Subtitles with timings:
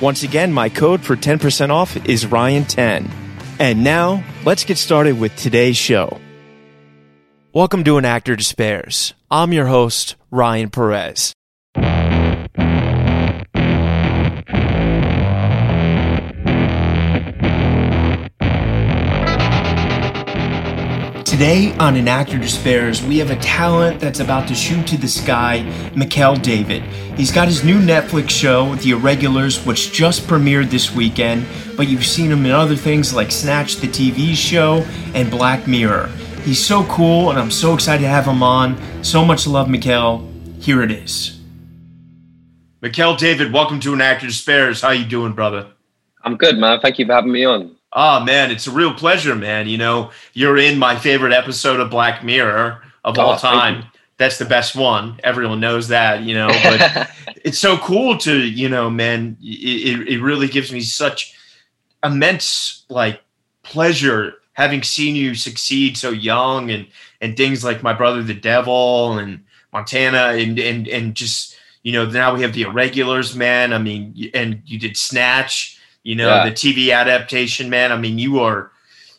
[0.00, 3.10] Once again, my code for 10% off is Ryan10.
[3.58, 6.20] And now, let's get started with today's show.
[7.54, 9.14] Welcome to An Actor Despairs.
[9.30, 11.32] I'm your host, Ryan Perez.
[21.26, 25.08] Today on An Actor Despairs, we have a talent that's about to shoot to the
[25.08, 26.84] sky, McKell David.
[27.18, 31.44] He's got his new Netflix show, The Irregulars, which just premiered this weekend,
[31.76, 36.06] but you've seen him in other things like Snatch, the TV show, and Black Mirror.
[36.44, 38.80] He's so cool, and I'm so excited to have him on.
[39.02, 40.24] So much love, McKell.
[40.62, 41.40] Here it is.
[42.80, 44.80] McKell David, welcome to An Actor Despairs.
[44.80, 45.66] How you doing, brother?
[46.22, 46.78] I'm good, man.
[46.78, 47.75] Thank you for having me on.
[47.96, 49.68] Oh man, it's a real pleasure, man.
[49.68, 53.84] You know, you're in my favorite episode of Black Mirror of oh, all time.
[54.18, 55.18] That's the best one.
[55.24, 57.10] Everyone knows that, you know, but
[57.42, 61.34] it's so cool to, you know, man, it, it really gives me such
[62.04, 63.22] immense like
[63.62, 66.86] pleasure having seen you succeed so young and
[67.22, 69.42] and things like my brother the devil and
[69.72, 74.30] Montana and and and just you know now we have the irregulars man I mean
[74.34, 75.75] and you did snatch
[76.06, 76.48] you know, yeah.
[76.48, 77.90] the TV adaptation, man.
[77.90, 78.70] I mean, you are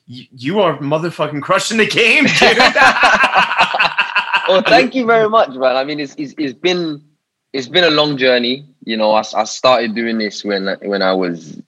[0.05, 2.57] you, you are motherfucking crushing the game, dude.
[4.47, 5.75] well, thank you very much, man.
[5.75, 7.03] I mean, it's, it's, it's been
[7.51, 8.65] it's been a long journey.
[8.85, 11.61] You know, I, I started doing this when when I was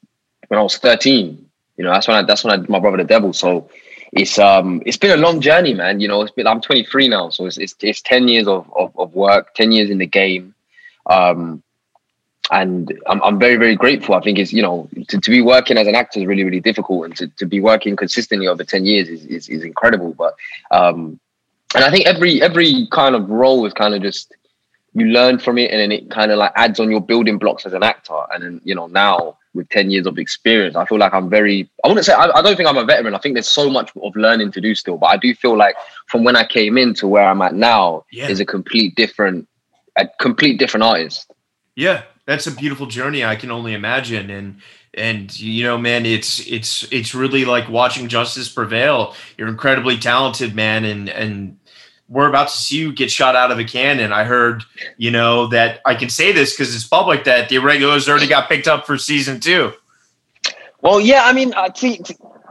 [0.47, 1.45] when I was 13.
[1.75, 3.33] You know, that's when I that's when I did my brother the devil.
[3.33, 3.69] So
[4.13, 5.99] it's um it's been a long journey, man.
[5.99, 8.97] You know, it's been I'm 23 now, so it's it's, it's 10 years of, of,
[8.97, 10.55] of work, 10 years in the game.
[11.07, 11.61] Um,
[12.51, 14.15] and I'm, I'm very very grateful.
[14.15, 16.59] I think it's you know to, to be working as an actor is really really
[16.59, 17.05] difficult.
[17.05, 20.13] And to, to be working consistently over 10 years is, is, is incredible.
[20.13, 20.35] But
[20.71, 21.19] um
[21.75, 24.33] and i think every every kind of role is kind of just
[24.93, 27.65] you learn from it and then it kind of like adds on your building blocks
[27.65, 28.19] as an actor.
[28.31, 31.67] And then you know now with 10 years of experience i feel like i'm very
[31.83, 33.15] i wouldn't say I, I don't think i'm a veteran.
[33.15, 34.97] I think there's so much of learning to do still.
[34.97, 35.75] But i do feel like
[36.07, 38.29] from when i came in to where i'm at now yeah.
[38.29, 39.47] is a complete different
[39.95, 41.31] a complete different artist.
[41.75, 43.25] Yeah that's a beautiful journey.
[43.25, 44.29] I can only imagine.
[44.29, 44.61] And
[44.93, 49.15] and you know, man, it's it's it's really like watching justice prevail.
[49.35, 51.57] You're incredibly talented, man, and and
[52.07, 54.13] we're about to see you get shot out of a cannon.
[54.13, 54.63] I heard,
[54.97, 58.47] you know, that I can say this because it's public that the irregulars already got
[58.47, 59.73] picked up for season two.
[60.81, 61.99] Well, yeah, I mean, I see,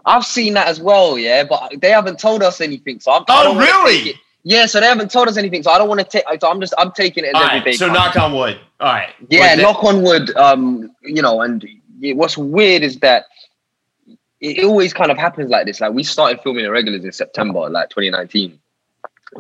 [0.05, 2.99] I've seen that as well, yeah, but they haven't told us anything.
[2.99, 3.25] So I'm.
[3.28, 4.21] Oh, really?
[4.48, 6.25] Yeah, so they haven't told us anything, so I don't want to take.
[6.41, 7.72] So I'm just I'm taking it every day.
[7.76, 8.59] So knock on wood.
[8.81, 9.10] All right.
[9.28, 10.34] Yeah, knock on wood.
[10.36, 11.69] Um, you know, and
[12.00, 13.26] what's weird is that
[14.41, 15.82] it always kind of happens like this.
[15.82, 18.59] Like we started filming irregulars in September, like 2019.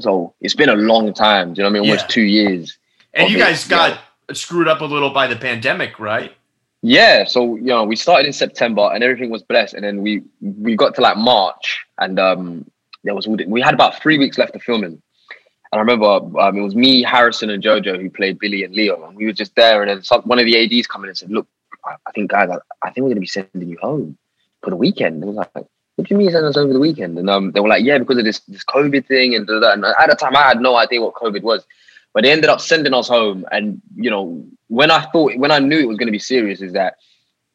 [0.00, 1.54] So it's been a long time.
[1.54, 1.90] Do you know what I mean?
[1.90, 2.14] Almost yeah.
[2.14, 2.78] two years.
[3.14, 4.34] And you guys it, got yeah.
[4.34, 6.34] screwed up a little by the pandemic, right?
[6.82, 7.24] Yeah.
[7.24, 10.76] So you know, we started in September and everything was blessed, and then we we
[10.76, 12.70] got to like March, and um,
[13.08, 15.00] there was we had about three weeks left of filming.
[15.70, 16.06] And I remember
[16.40, 19.32] um, it was me, Harrison, and Jojo who played Billy and Leo, and we were
[19.32, 19.82] just there.
[19.82, 21.46] And then some, one of the ads come in and said, "Look,
[21.84, 24.18] I, think guys, I, I think we're going to be sending you home
[24.62, 25.66] for the weekend." And I was like,
[25.96, 27.98] "What do you mean sending us over the weekend?" And um, they were like, "Yeah,
[27.98, 31.00] because of this this COVID thing." And, and at the time, I had no idea
[31.00, 31.64] what COVID was,
[32.12, 33.46] but they ended up sending us home.
[33.50, 36.60] And you know, when I thought, when I knew it was going to be serious,
[36.60, 36.96] is that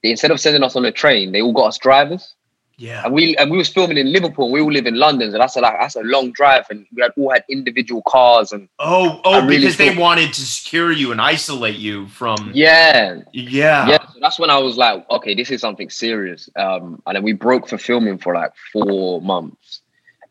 [0.02, 2.34] instead of sending us on a train, they all got us drivers.
[2.78, 3.04] Yeah.
[3.06, 4.46] And we and we was filming in Liverpool.
[4.46, 6.86] And we all live in London, so that's a like that's a long drive, and
[6.94, 10.92] we had all had individual cars and Oh, oh, really because they wanted to secure
[10.92, 12.52] you and isolate you from.
[12.54, 13.88] yeah, Yeah.
[13.88, 13.98] yeah.
[14.14, 16.50] So that's when I was like, okay, this is something serious.
[16.56, 19.82] Um, and then we broke for filming for like four months,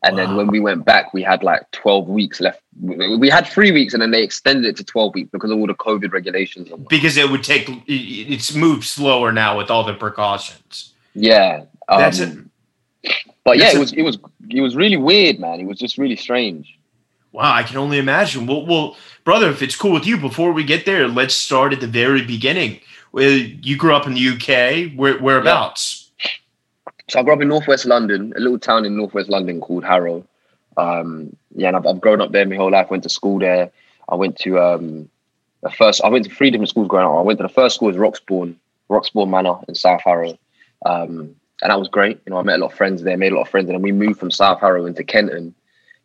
[0.03, 2.61] and then when we went back, we had like twelve weeks left.
[2.81, 5.57] We we had three weeks, and then they extended it to twelve weeks because of
[5.57, 6.69] all the COVID regulations.
[6.89, 7.69] Because it would take.
[7.87, 10.93] It's moved slower now with all the precautions.
[11.15, 12.37] yeah, um, That's it.
[13.43, 14.17] But yeah, That's it was it was
[14.49, 15.59] it was really weird, man.
[15.59, 16.77] It was just really strange.
[17.33, 18.45] Wow, I can only imagine.
[18.45, 21.79] Well, well, brother, if it's cool with you, before we get there, let's start at
[21.79, 22.79] the very beginning.
[23.11, 24.95] Well, you grew up in the UK.
[24.95, 26.11] Where, whereabouts?
[27.09, 30.25] So I grew up in northwest London, a little town in northwest London called Harrow.
[30.77, 32.89] Um, yeah, and I've, I've grown up there my whole life.
[32.89, 33.71] Went to school there.
[34.09, 35.09] I went to um,
[35.61, 36.03] the first.
[36.03, 37.13] I went to three different schools growing up.
[37.13, 38.55] I went to the first school was Roxbourne,
[38.89, 40.37] Roxbourne Manor in South Harrow,
[40.85, 42.19] um, and that was great.
[42.25, 43.75] You know, I met a lot of friends there, made a lot of friends, and
[43.75, 45.55] then we moved from South Harrow into Kenton,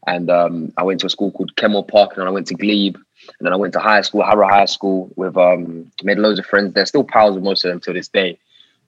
[0.06, 2.54] and um, I went to a school called Kenmore Park, and then I went to
[2.54, 6.38] Glebe, and then I went to high school, Harrow High School, with um, made loads
[6.38, 6.86] of friends there.
[6.86, 8.38] Still pals with most of them to this day.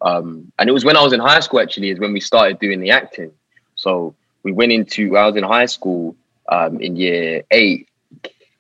[0.01, 2.59] Um, and it was when I was in high school actually is when we started
[2.59, 3.33] doing the acting.
[3.75, 4.15] So
[4.45, 6.17] we went into I was in high school
[6.49, 7.89] um, in year eight.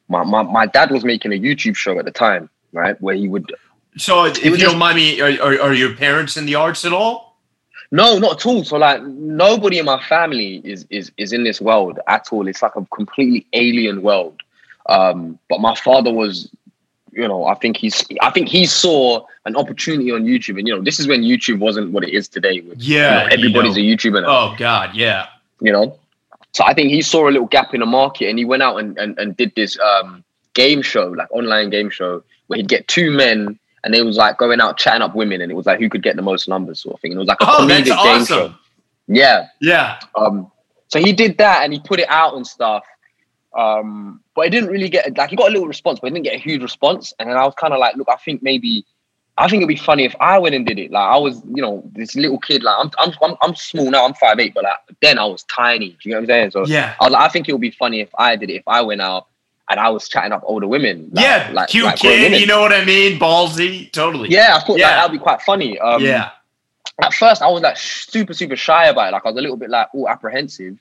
[0.08, 3.00] My, my my dad was making a YouTube show at the time, right?
[3.00, 3.54] Where he would
[3.96, 6.92] So, if you don't mind me, are, are, are your parents in the arts at
[6.92, 7.29] all?
[7.90, 8.64] No, not at all.
[8.64, 12.46] So like nobody in my family is is is in this world at all.
[12.46, 14.40] It's like a completely alien world.
[14.86, 16.48] Um, but my father was,
[17.12, 20.74] you know, I think he's I think he saw an opportunity on YouTube, and you
[20.74, 22.52] know, this is when YouTube wasn't what it is today.
[22.54, 23.10] You Yeah.
[23.10, 24.28] know, everybody's you a YouTuber now.
[24.52, 25.26] Oh, God, yeah.
[25.60, 25.96] you know.
[26.52, 28.76] So I think he saw a little gap in the market and he went out
[28.78, 32.88] and, and, and did this um, game show, like online game show, where he'd get
[32.88, 35.78] two men and they was like going out chatting up women and it was like
[35.80, 37.12] who could get the most numbers sort of thing.
[37.12, 38.50] And it was like a Oh, comedic that's game awesome.
[38.52, 38.54] show.
[39.08, 39.46] Yeah.
[39.60, 39.98] Yeah.
[40.14, 40.50] Um,
[40.88, 42.84] so he did that and he put it out and stuff.
[43.56, 46.24] Um, but it didn't really get like he got a little response, but he didn't
[46.24, 47.12] get a huge response.
[47.18, 48.84] And then I was kind of like, look, I think maybe
[49.38, 50.90] I think it'd be funny if I went and did it.
[50.92, 52.62] Like I was, you know, this little kid.
[52.62, 54.04] Like I'm, I'm, I'm, I'm small now.
[54.04, 55.90] I'm five eight, but like then I was tiny.
[55.90, 56.50] Do you know what I'm saying?
[56.52, 56.94] So Yeah.
[57.00, 58.54] I was like, I think it would be funny if I did it.
[58.56, 59.26] If I went out
[59.70, 61.08] and I was chatting up older women.
[61.12, 61.50] like- yeah.
[61.52, 62.38] like, Cute like kid.
[62.40, 63.18] You know what I mean?
[63.18, 63.90] Ballsy.
[63.92, 64.28] Totally.
[64.28, 64.88] Yeah, I thought Yeah.
[64.88, 65.78] like, that'd be quite funny.
[65.78, 66.30] Um, yeah.
[67.02, 69.12] at first I was like super super shy about it.
[69.12, 70.76] Like I was a little bit like all apprehensive,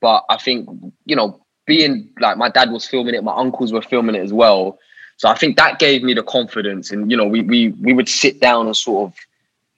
[0.00, 0.68] but I think
[1.04, 4.32] you know being like my dad was filming it, my uncles were filming it as
[4.32, 4.78] well.
[5.18, 8.08] So I think that gave me the confidence, and you know we we we would
[8.08, 9.18] sit down and sort of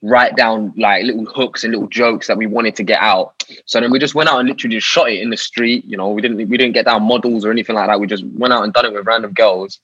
[0.03, 3.43] write down like little hooks and little jokes that we wanted to get out.
[3.67, 5.85] So then we just went out and literally just shot it in the street.
[5.85, 8.01] You know we didn't we didn't get down models or anything like that.
[8.01, 9.81] We just went out and done it with random girls.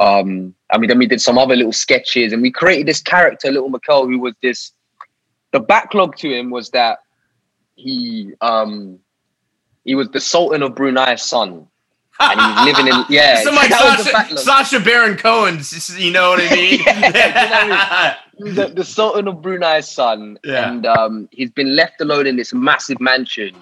[0.00, 3.50] Um, I mean, then we did some other little sketches, and we created this character,
[3.50, 4.72] Little McKell, who was this
[5.52, 7.00] the backlog to him was that
[7.76, 8.98] he um
[9.84, 11.68] he was the Sultan of Brunei's son.
[12.20, 13.42] And he was living in yeah.
[13.42, 14.38] So like that was the Sacha.
[14.38, 16.80] Sacha Baron Cohen's, you know what I mean?
[16.86, 17.10] Yeah,
[17.64, 20.38] He was the, the Sultan of Brunei's son.
[20.44, 20.70] Yeah.
[20.70, 23.54] And um he's been left alone in this massive mansion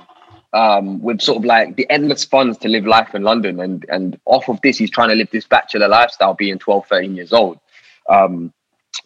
[0.52, 3.60] um with sort of like the endless funds to live life in London.
[3.60, 7.14] And and off of this he's trying to live this bachelor lifestyle being 12, 13
[7.16, 7.58] years old.
[8.08, 8.52] Um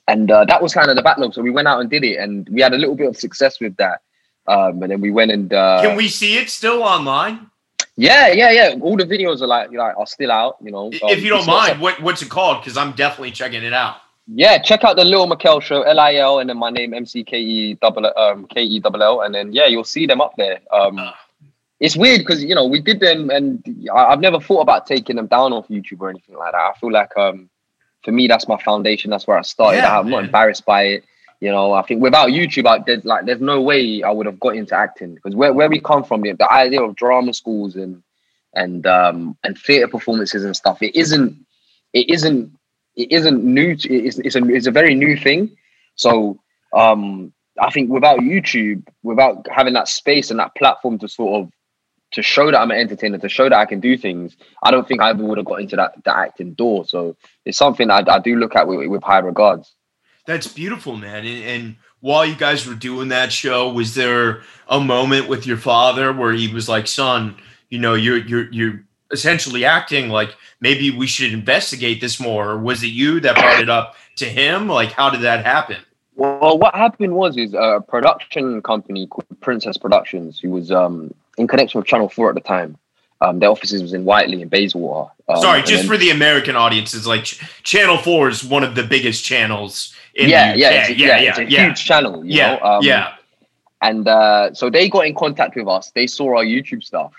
[0.09, 1.35] and uh, that was kind of the backlog.
[1.35, 3.61] So we went out and did it, and we had a little bit of success
[3.61, 4.01] with that.
[4.47, 7.51] Um, and then we went and uh, Can we see it still online?
[7.97, 8.75] yeah, yeah, yeah.
[8.81, 10.57] All the videos are like, like are still out.
[10.63, 12.61] You know, if Um, you don't it's not- mind, what, what's it called?
[12.63, 13.97] Because I'm definitely checking it out.
[14.27, 17.05] Yeah, check out the Lil McKell show, L I L, and then my name M
[17.05, 20.21] C K E double um K E double L, and then yeah, you'll see them
[20.21, 20.61] up there.
[20.73, 21.15] Um, Ah.
[21.79, 23.63] it's weird because you know we did them, and
[23.93, 26.59] I- I've never thought about taking them down off YouTube or anything like that.
[26.59, 27.51] I feel like um,
[28.03, 29.11] for me, that's my foundation.
[29.11, 29.79] That's where I started.
[29.79, 31.05] Yeah, I'm not embarrassed by it.
[31.41, 34.41] You know, I think without YouTube, I, there's like there's no way I would have
[34.41, 37.77] got into acting because where, where we come from, the, the idea of drama schools
[37.77, 38.03] and
[38.55, 41.37] and um and theater performances and stuff, it isn't
[41.93, 42.51] it isn't
[42.97, 43.77] it isn't new.
[43.77, 45.57] To, it's it's a it's a very new thing.
[45.97, 46.41] So
[46.73, 51.53] um I think without YouTube, without having that space and that platform to sort of
[52.13, 54.87] to show that I'm an entertainer, to show that I can do things, I don't
[54.87, 56.85] think I ever would have got into that acting door.
[56.85, 59.75] So it's something I, I do look at with, with high regards.
[60.27, 61.27] That's beautiful, man.
[61.27, 65.57] And, and while you guys were doing that show, was there a moment with your
[65.57, 67.37] father where he was like, "Son,
[67.69, 72.51] you know, you're you're you're essentially acting like maybe we should investigate this more"?
[72.51, 74.69] Or was it you that brought it up to him?
[74.69, 75.79] Like, how did that happen?
[76.17, 81.49] Well, what happened was is a production company called Princess Productions, who was um, in
[81.49, 82.77] connection with Channel Four at the time.
[83.21, 85.11] Um, their offices was in Whiteley and Bayswater.
[85.29, 88.75] Um, Sorry, just then- for the American audiences, like Ch- Channel Four is one of
[88.75, 90.59] the biggest channels in yeah, the UK.
[90.59, 92.25] yeah, it's, yeah, yeah, yeah, it's a yeah, huge channel.
[92.25, 92.61] You yeah, know?
[92.63, 93.15] Um, yeah.
[93.81, 95.91] And uh, so they got in contact with us.
[95.95, 97.13] They saw our YouTube stuff,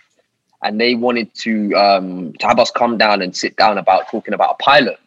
[0.66, 4.34] and they wanted to um, to have us come down and sit down about talking
[4.34, 5.00] about a pilot.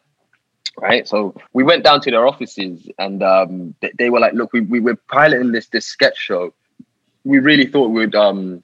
[0.80, 1.08] Right.
[1.08, 4.60] So we went down to their offices, and um, they, they, were like, "Look, we,
[4.60, 6.54] we were piloting this this sketch show.
[7.24, 8.62] We really thought we'd um,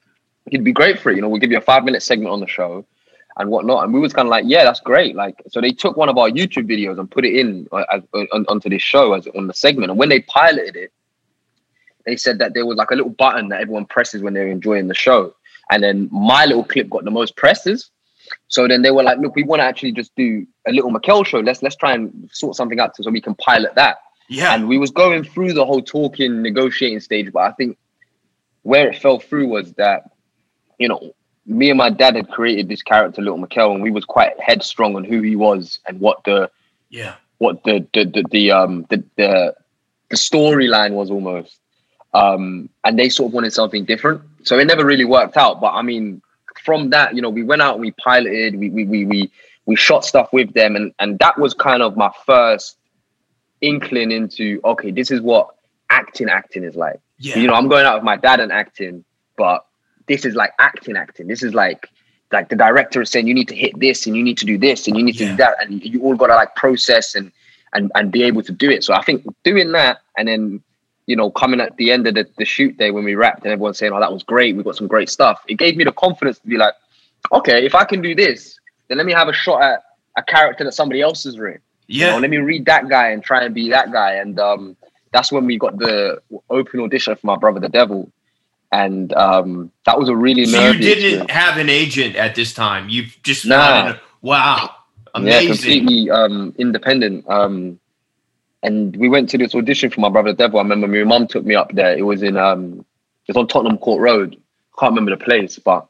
[0.49, 1.17] it'd be great for it.
[1.17, 2.85] You know, we'll give you a five minute segment on the show."
[3.37, 3.83] and whatnot.
[3.83, 5.13] And we was kind of like, yeah, that's great.
[5.13, 8.01] Like, so they took one of our YouTube videos and put it in uh, as,
[8.31, 9.89] on, onto this show as on the segment.
[9.89, 10.93] And when they piloted it,
[12.05, 14.87] they said that there was like a little button that everyone presses when they're enjoying
[14.87, 15.35] the show.
[15.71, 17.89] And then my little clip got the most presses.
[18.47, 21.25] So then they were like, look, we want to actually just do a little McKell
[21.25, 21.39] show.
[21.39, 23.97] Let's let's try and sort something out so we can pilot that.
[24.29, 24.53] Yeah.
[24.53, 27.77] And we was going through the whole talking, negotiating stage, but I think
[28.63, 30.09] where it fell through was that,
[30.79, 31.13] you know,
[31.45, 34.95] me and my dad had created this character, Little McKell, and we was quite headstrong
[34.95, 36.49] on who he was and what the
[36.89, 39.55] yeah what the the the, the um the the,
[40.09, 41.59] the storyline was almost.
[42.13, 44.21] Um, and they sort of wanted something different.
[44.45, 45.59] So it never really worked out.
[45.59, 46.21] But I mean,
[46.63, 49.31] from that, you know, we went out and we piloted, we we we we,
[49.65, 52.77] we shot stuff with them, and and that was kind of my first
[53.61, 55.49] inkling into okay, this is what
[55.89, 56.99] acting acting is like.
[57.19, 57.37] Yeah.
[57.39, 59.03] You know, I'm going out with my dad and acting,
[59.37, 59.65] but
[60.07, 61.27] this is like acting acting.
[61.27, 61.89] This is like
[62.31, 64.57] like the director is saying you need to hit this and you need to do
[64.57, 65.31] this and you need to Yeah.
[65.31, 67.31] do that and you all got to like process and
[67.73, 68.83] and and be able to do it.
[68.83, 70.63] So I think doing that and then
[71.07, 73.51] you know coming at the end of the, the shoot day when we wrapped and
[73.51, 75.43] everyone's saying oh that was great we got some great stuff.
[75.47, 76.73] It gave me the confidence to be like
[77.31, 79.83] okay if I can do this then let me have a shot at
[80.17, 81.61] a character that somebody else has written.
[81.87, 82.11] You Yeah.
[82.13, 84.77] know, let me read that guy and try and be that guy and um
[85.11, 88.11] that's when we got the open audition for my brother the devil
[88.71, 91.31] and um that was a really So you didn't experience.
[91.31, 92.89] have an agent at this time.
[92.89, 93.95] You've just Nah.
[94.21, 94.71] Wow.
[95.21, 97.25] Yeah, completely um, independent.
[97.29, 97.79] Um,
[98.65, 100.59] and we went to this audition for my brother the devil.
[100.59, 101.95] I remember my mum took me up there.
[101.95, 102.79] It was in um,
[103.27, 104.41] it was on Tottenham Court Road.
[104.79, 105.87] Can't remember the place, but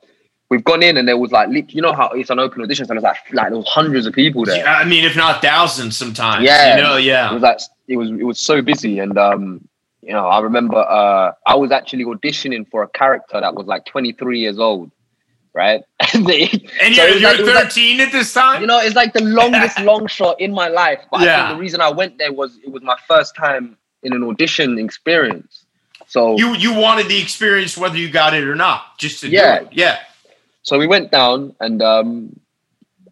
[0.49, 2.93] we've gone in and there was like you know how it's an open audition, so
[2.93, 4.65] there's like like there was hundreds of people there.
[4.65, 6.43] I mean, if not thousands sometimes.
[6.43, 6.75] Yeah.
[6.75, 6.97] You know, yeah.
[6.97, 7.33] It yeah.
[7.33, 9.67] was like it was it was so busy, and um,
[10.01, 13.85] you know I remember uh, I was actually auditioning for a character that was like
[13.85, 14.91] 23 years old,
[15.55, 15.83] right?
[16.13, 16.43] and they,
[16.81, 18.61] And so you're, you're like- it was like- 13 at this time?
[18.61, 20.99] you know, it's like the longest long shot in my life.
[21.09, 21.47] But I Yeah.
[21.47, 24.77] think the reason I went there was it was my first time in an audition
[24.77, 25.65] experience.
[26.07, 29.59] So you you wanted the experience whether you got it or not, just to Yeah.
[29.61, 29.73] do it.
[29.73, 29.97] Yeah.
[30.61, 32.39] so we went down and um,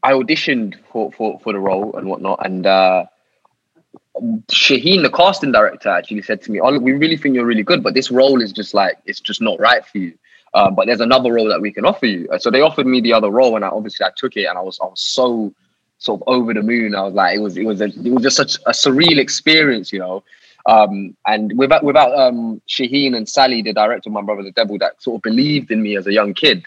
[0.04, 2.46] I auditioned for, for for the role and whatnot.
[2.46, 3.06] And uh,
[4.52, 7.64] Shaheen, the casting director, actually said to me, "Oh, look, we really think you're really
[7.64, 10.14] good, but this role is just like it's just not right for you."
[10.56, 12.28] Um, but there's another role that we can offer you.
[12.32, 14.58] Uh, So they offered me the other role, and I obviously I took it, and
[14.58, 15.54] I was I was so
[15.98, 16.96] sort of over the moon.
[16.96, 19.92] I was like, it was it was a, it was just such a surreal experience,
[19.94, 20.24] you know.
[20.66, 24.78] Um, and without without um, Shaheen and Sally, the director of My Brother the Devil,
[24.80, 26.64] that sort of believed in me as a young kid,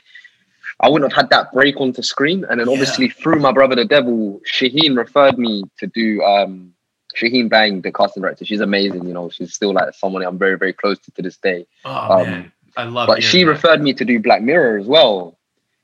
[0.80, 2.44] I wouldn't have had that break onto screen.
[2.50, 2.72] And then Yeah.
[2.72, 6.74] obviously through My Brother the Devil, Shaheen referred me to do um,
[7.16, 8.44] Shaheen Baig, the casting director.
[8.44, 9.30] She's amazing, you know.
[9.30, 12.52] She's still like someone I'm very very close to to this day Oh, Um.
[12.76, 13.50] I love but she that.
[13.50, 15.38] referred me to do Black Mirror as well.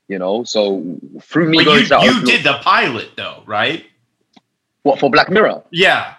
[0.07, 0.83] You know, so
[1.21, 3.85] through me going you, you did the pilot, though, right?
[4.83, 5.63] what for Black Mirror?
[5.71, 6.13] Yeah.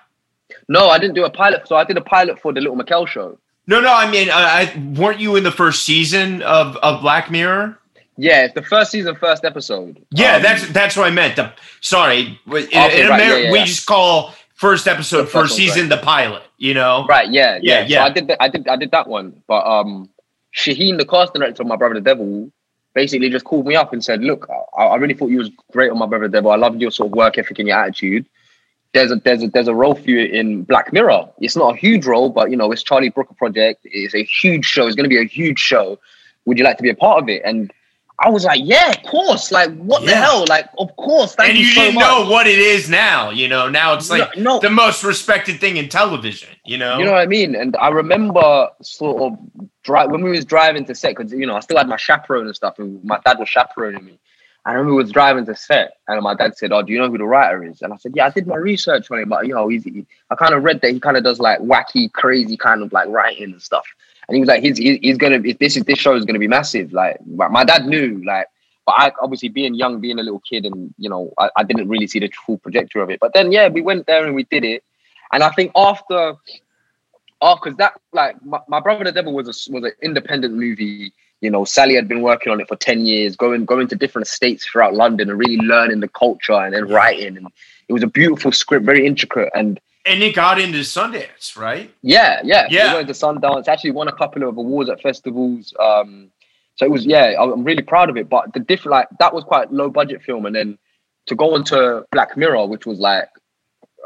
[0.69, 1.69] No, I didn't do a pilot.
[1.69, 3.39] So I did a pilot for the Little McKell show.
[3.67, 3.93] No, no.
[3.93, 7.79] I mean, I, I weren't you in the first season of, of Black Mirror?
[8.17, 10.05] Yeah, it's the first season, first episode.
[10.13, 11.37] Yeah, Um, that's that's what I meant.
[11.37, 15.33] The, sorry, in, Okay, in right, America, yeah, yeah, we just call first episode, first
[15.33, 16.43] first season, the pilot.
[16.57, 17.07] You know?
[17.09, 17.31] right.
[17.31, 17.99] Yeah, Yeah, yeah, yeah.
[17.99, 19.43] So I did, the, I did, I did that one.
[19.49, 20.09] But um,
[20.55, 22.51] Shaheen, the casting director of My Brother the Devil,
[22.95, 25.91] basically just called me up and said, "Look, I, I really thought you was great
[25.91, 26.53] on My Brother the Devil.
[26.53, 28.27] I loved your sort of work ethic and your attitude.
[28.93, 31.29] There's a there's a there's a role for you in Black Mirror.
[31.41, 33.81] It's not a huge role, but you know it's Charlie Brooker project.
[33.85, 34.87] It's a huge show.
[34.87, 35.99] It's going to be a huge show.
[36.45, 37.73] Would you like to be a part of it?" And
[38.21, 39.51] I was like, "Yeah, of course.
[39.51, 40.45] Like, what the hell?
[40.49, 41.35] Like, of course.
[41.35, 43.31] Thank and you, you so didn't much." know what it is now.
[43.31, 44.61] You know, now it's like no, no.
[44.61, 46.51] the most respected thing in television.
[46.65, 46.99] You know?
[46.99, 47.55] You know what I mean?
[47.55, 49.39] And I remember sort of
[49.83, 52.47] drive when we was driving to set because you know I still had my chaperone
[52.47, 54.19] and stuff, and my dad was chaperoning me.
[54.67, 57.11] I remember we was driving to set, and my dad said, "Oh, do you know
[57.11, 59.47] who the writer is?" And I said, "Yeah, I did my research on him, but
[59.47, 62.11] you know, he's, he, I kind of read that he kind of does like wacky,
[62.11, 63.87] crazy kind of like writing and stuff."
[64.29, 66.93] And he was like, "He's he's, gonna this is this show is gonna be massive."
[66.93, 68.47] Like my, my dad knew, like,
[68.87, 71.89] but I obviously being young, being a little kid, and you know, I, I didn't
[71.89, 73.21] really see the full trajectory of it.
[73.21, 74.83] But then, yeah, we went there and we did it.
[75.33, 76.37] And I think after
[77.47, 81.13] Oh, because that like my, my brother the devil was a was an independent movie.
[81.43, 84.29] You know, Sally had been working on it for ten years, going going to different
[84.29, 87.37] states throughout London and really learning the culture and then writing.
[87.37, 87.49] And
[87.87, 89.51] it was a beautiful script, very intricate.
[89.55, 91.91] And And it got into Sundance, right?
[92.03, 92.91] Yeah, yeah, Yeah.
[92.93, 93.69] We went to Sundance.
[93.69, 95.73] Actually, won a couple of awards at festivals.
[95.81, 96.31] Um,
[96.77, 98.29] so it was yeah, I'm really proud of it.
[98.29, 100.79] But the different like that was quite low budget film, and then
[101.27, 103.29] to go into Black Mirror, which was like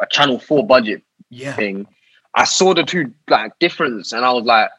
[0.01, 1.55] a Channel Four budget Yeah.
[1.57, 1.87] thing,
[2.35, 4.71] I saw the two like difference, and I was like,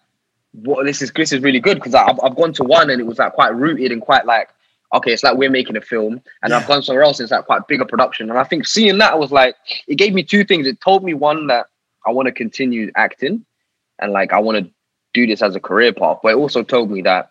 [0.54, 0.86] "What?
[0.86, 3.18] This is this is really good." Because I've I've gone to one, and it was
[3.20, 4.50] like quite rooted and quite like,
[4.94, 7.62] okay, it's like we're making a film, and I've gone somewhere else, it's like quite
[7.62, 8.30] a bigger production.
[8.30, 9.56] And I think seeing that I was like,
[9.88, 10.66] it gave me two things.
[10.68, 11.68] It told me one that
[12.06, 13.46] I want to continue acting,
[14.00, 14.72] and like I want to
[15.14, 17.30] do this as a career path, but it also told me that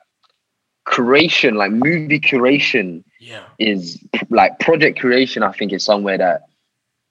[0.86, 3.44] curation, like movie curation, Yeah.
[3.58, 6.42] is like project creation i think is somewhere that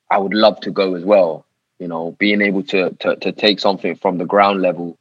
[0.09, 1.45] i would love to go as well
[1.79, 4.97] you know being able to to, to take something from the ground level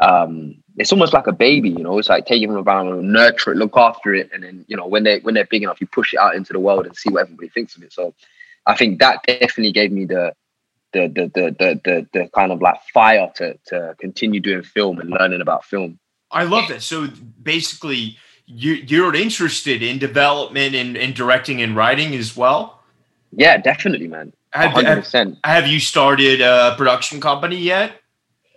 [0.00, 3.52] um it's almost like a baby you know it's like taking them around and nurture
[3.52, 5.86] it look after it and then you know when they when they're big enough you
[5.86, 8.14] push it out into the world and see what everybody thinks of it so
[8.66, 10.34] i think that definitely gave me the
[10.92, 14.98] the the the the, the, the kind of like fire to to continue doing film
[14.98, 15.98] and learning about film
[16.34, 16.82] I love that.
[16.82, 17.06] So
[17.42, 22.80] basically, you, you're interested in development and, and directing and writing as well.
[23.32, 28.00] yeah definitely man Have, 100% have, have you started a production company yet?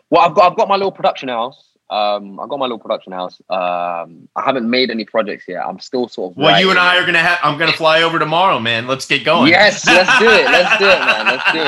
[0.10, 1.67] Well, I've got I've got my little production house.
[1.90, 3.40] Um, I've got my little production house.
[3.50, 5.66] Um, I haven't made any projects yet.
[5.66, 6.38] I'm still sort of.
[6.38, 7.40] Well, you and I are gonna have.
[7.44, 8.88] I'm gonna fly over tomorrow, man.
[8.88, 9.48] Let's get going.
[9.50, 10.46] Yes, let's do it.
[10.46, 11.26] Let's do it, man.
[11.26, 11.60] Let's do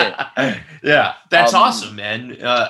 [0.51, 0.63] it.
[0.83, 2.37] Yeah, that's Um, awesome, man.
[2.41, 2.69] Uh,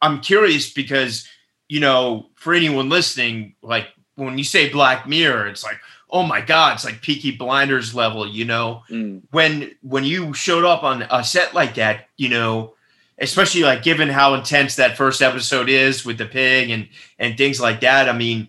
[0.00, 1.26] I'm curious because
[1.68, 5.78] you know, for anyone listening, like when you say Black Mirror, it's like,
[6.10, 8.26] oh my god, it's like Peaky Blinders level.
[8.28, 9.22] You know, Mm.
[9.30, 12.74] when when you showed up on a set like that, you know,
[13.18, 16.88] especially like given how intense that first episode is with the pig and
[17.18, 18.08] and things like that.
[18.08, 18.48] I mean,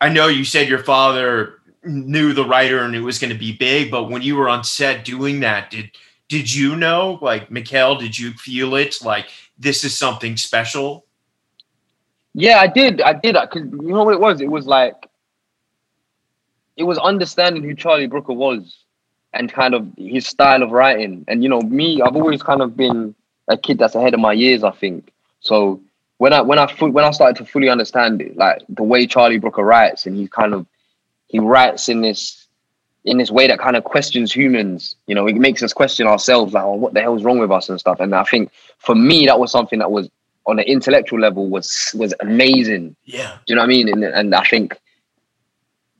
[0.00, 3.52] I know you said your father knew the writer and it was going to be
[3.52, 5.90] big, but when you were on set doing that, did
[6.28, 9.26] did you know, like Mikhail, did you feel it like
[9.58, 11.04] this is something special?
[12.34, 13.00] Yeah, I did.
[13.00, 13.34] I did.
[13.34, 14.40] Because you know what it was?
[14.40, 14.94] It was like,
[16.76, 18.84] it was understanding who Charlie Brooker was,
[19.32, 21.24] and kind of his style of writing.
[21.26, 23.14] And you know, me, I've always kind of been
[23.50, 24.64] a kid that's ahead of my years.
[24.64, 25.80] I think so.
[26.18, 29.38] When I when I when I started to fully understand it, like the way Charlie
[29.38, 30.66] Brooker writes, and he kind of
[31.28, 32.46] he writes in this
[33.04, 34.96] in this way that kind of questions humans.
[35.06, 37.68] You know, it makes us question ourselves, like, oh, what the hell's wrong with us
[37.68, 38.00] and stuff.
[38.00, 40.10] And I think for me, that was something that was
[40.46, 42.96] on an intellectual level was was amazing.
[43.04, 43.36] Yeah.
[43.46, 43.88] Do you know what I mean?
[43.88, 44.78] And and I think,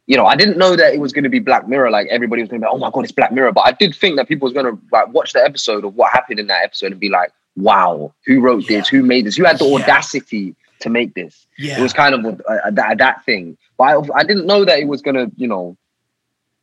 [0.06, 1.90] you know, I didn't know that it was going to be Black Mirror.
[1.90, 3.52] Like everybody was going to be, like, oh my god, it's Black Mirror.
[3.52, 6.12] But I did think that people was going to like watch the episode of what
[6.12, 8.78] happened in that episode and be like, wow, who wrote Yeah.
[8.78, 8.88] this?
[8.88, 9.36] Who made this?
[9.36, 9.76] Who had the Yeah.
[9.76, 11.46] audacity to make this?
[11.58, 11.78] Yeah.
[11.78, 13.56] It was kind of a, a, that, that thing.
[13.76, 15.76] But I, I didn't know that it was going to, you know.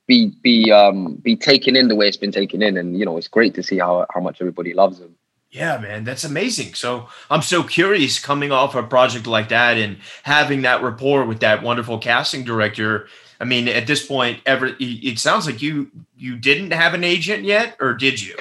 [0.07, 3.17] Be be um be taken in the way it's been taken in, and you know
[3.17, 5.13] it's great to see how how much everybody loves him.
[5.51, 6.75] Yeah, man, that's amazing.
[6.75, 11.41] So I'm so curious coming off a project like that and having that rapport with
[11.41, 13.09] that wonderful casting director.
[13.41, 17.43] I mean, at this point, ever it sounds like you you didn't have an agent
[17.43, 18.37] yet, or did you?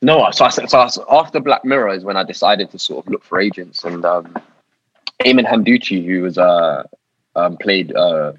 [0.00, 3.12] No, so I, so I, after Black Mirror is when I decided to sort of
[3.12, 4.32] look for agents, and um,
[5.24, 6.84] Aymen Hamdouchi, who was uh,
[7.34, 8.32] um, played uh,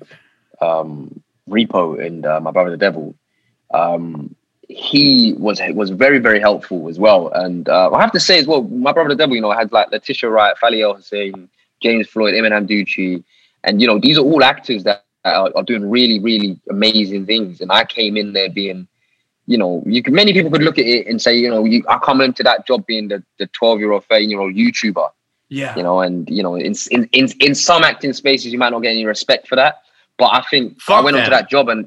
[0.62, 3.13] um, Repo in uh, My Brother the Devil,
[3.74, 4.34] um,
[4.69, 7.30] he was was very very helpful as well.
[7.34, 9.74] And uh, I have to say as well, My Brother the Devil, you know, had
[9.74, 11.50] like Letitia Wright, Fady Elsayed,
[11.82, 13.22] James Floyd, Aymen Hamdouchi,
[13.65, 17.60] and you know these are all actors that are, are doing really really amazing things.
[17.60, 18.88] And I came in there being
[19.51, 21.83] you know, you can many people could look at it and say, you know, you
[21.89, 25.07] I come into that job being the the 12 year old, 13 year old YouTuber,
[25.49, 25.75] Yeah.
[25.77, 28.81] you know, and you know, in in in in some acting spaces you might not
[28.85, 29.73] get any respect for that.
[30.19, 31.81] But I think I Fuck went onto that job and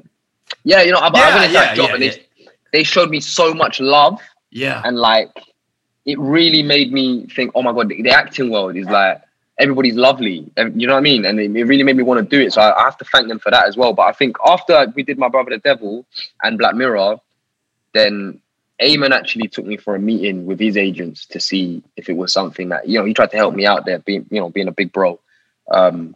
[0.65, 2.11] yeah, you know, I, I went into yeah, that job yeah, and yeah.
[2.11, 4.19] they they showed me so much love
[4.51, 4.81] Yeah.
[4.83, 5.31] and like
[6.05, 9.21] it really made me think, oh my god, the, the acting world is like
[9.57, 11.23] everybody's lovely, and you know what I mean.
[11.25, 12.51] And it, it really made me want to do it.
[12.53, 13.93] So I, I have to thank them for that as well.
[13.93, 16.05] But I think after we did my brother the devil
[16.43, 17.17] and Black Mirror,
[17.93, 18.39] then
[18.81, 22.33] Aymen actually took me for a meeting with his agents to see if it was
[22.33, 24.67] something that you know he tried to help me out there, being you know being
[24.67, 25.19] a big bro.
[25.71, 26.15] Um,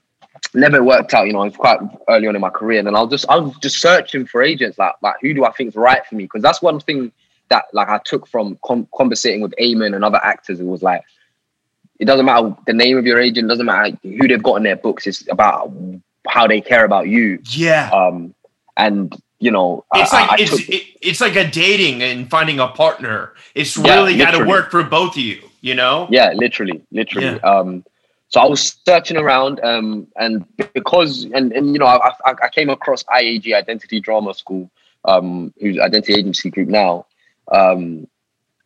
[0.53, 1.43] never worked out, you know.
[1.43, 3.79] It was quite early on in my career, and then I'll just I was just
[3.79, 6.23] searching for agents, like like who do I think is right for me?
[6.23, 7.11] Because that's one thing
[7.49, 10.59] that like I took from com- conversating with Aymen and other actors.
[10.59, 11.03] It was like
[11.99, 14.75] it doesn't matter the name of your agent, doesn't matter who they've got in their
[14.75, 15.07] books.
[15.07, 15.73] It's about
[16.27, 17.39] how they care about you.
[17.43, 17.89] Yeah.
[17.91, 18.33] Um,
[18.75, 22.30] and you know, it's I- like I it's took- it, it's like a dating and
[22.30, 23.34] finding a partner.
[23.56, 25.41] It's Yeah, really got to work for both of you.
[25.62, 26.08] You know.
[26.12, 27.84] yeah literally literally um
[28.30, 32.50] so i was searching around um and because and, and you know I, I i
[32.50, 34.69] came across iag identity drama school
[35.06, 37.06] um who's identity agency group now
[37.52, 38.08] um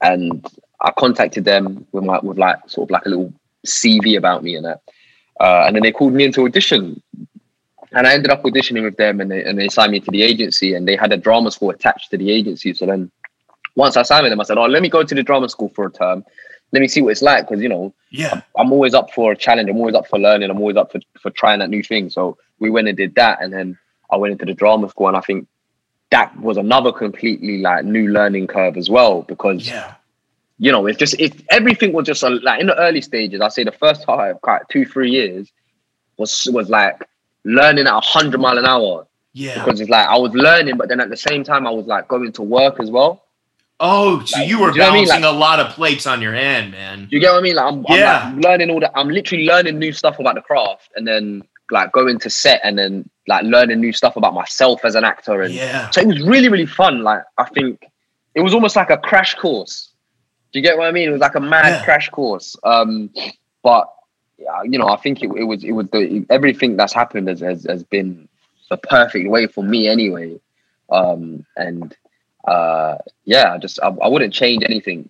[0.02, 0.46] and
[0.82, 3.34] I contacted them with my with like sort of like a little
[3.66, 4.82] CV about me and that,
[5.40, 7.02] uh, and then they called me into audition,
[7.94, 10.24] and I ended up auditioning with them, and they and they signed me to the
[10.24, 12.74] agency, and they had a drama school attached to the agency.
[12.74, 13.12] So then,
[13.76, 15.70] once I signed with them, I said, "Oh, let me go to the drama school
[15.70, 16.24] for a term."
[16.74, 18.42] Let me see what it's like because you know Yeah.
[18.58, 19.70] I'm always up for a challenge.
[19.70, 20.50] I'm always up for learning.
[20.50, 22.10] I'm always up for, for trying that new thing.
[22.10, 23.78] So we went and did that, and then
[24.10, 25.48] I went into the drama school, and I think
[26.12, 29.96] that was another completely like new learning curve as well because Yeah.
[30.60, 33.42] you know it's just it everything was just like in the early stages.
[33.42, 35.52] I say the first like two three years
[36.18, 37.02] was was like
[37.44, 39.56] learning at hundred mile an hour Yeah.
[39.64, 42.08] because it's like I was learning, but then at the same time I was like
[42.08, 43.24] going to work as well.
[43.84, 45.06] Oh, so Like, you were you what I mean?
[45.08, 47.08] balancing Like- a lot of plates on your hand, man.
[47.10, 47.56] You get what I mean?
[47.56, 48.22] Like I'm, Yeah.
[48.26, 48.92] I'm like learning all that.
[48.96, 52.78] I'm literally learning new stuff about the craft, and then like going to set, and
[52.78, 55.42] then like learning new stuff about myself as an actor.
[55.42, 55.90] And Yeah.
[55.90, 57.02] so it was really, really fun.
[57.02, 57.88] Like I think
[58.36, 59.90] it was almost like a crash course.
[60.54, 61.08] Do you get what I mean?
[61.10, 61.84] It was like a mad Yeah.
[61.84, 62.56] crash course.
[62.64, 63.10] Um,
[63.64, 63.88] but
[64.64, 67.64] you know, I think it, it was it was the everything that's happened has, has
[67.66, 68.28] has been
[68.70, 70.40] the perfect way for me anyway.
[70.90, 71.96] Um, and
[72.46, 75.10] uh, yeah, I just I, I wouldn't change anything.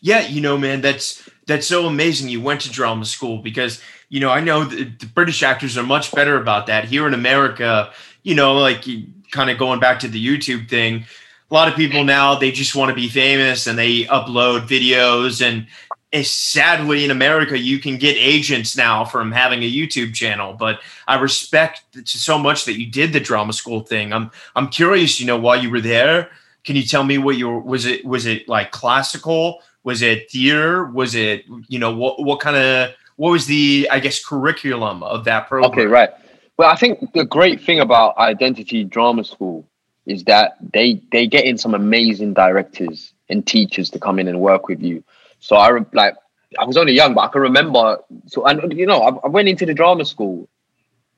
[0.00, 2.28] Yeah, you know, man, that's that's so amazing.
[2.28, 5.82] You went to drama school because you know I know the, the British actors are
[5.82, 6.84] much better about that.
[6.84, 8.84] Here in America, you know, like
[9.30, 11.04] kind of going back to the YouTube thing,
[11.50, 15.44] a lot of people now they just want to be famous and they upload videos
[15.46, 15.66] and.
[16.22, 20.54] Sadly in America, you can get agents now from having a YouTube channel.
[20.54, 24.12] But I respect so much that you did the drama school thing.
[24.12, 26.30] I'm I'm curious, you know, while you were there,
[26.64, 30.84] can you tell me what your was it was it like classical was it theater
[30.86, 35.24] was it you know what what kind of what was the i guess curriculum of
[35.24, 36.10] that program Okay, right.
[36.56, 39.66] Well, I think the great thing about Identity Drama School
[40.06, 44.40] is that they they get in some amazing directors and teachers to come in and
[44.40, 45.02] work with you.
[45.44, 46.14] So I re- like
[46.58, 47.98] I was only young, but I can remember.
[48.26, 50.48] So and you know, I, I went into the drama school,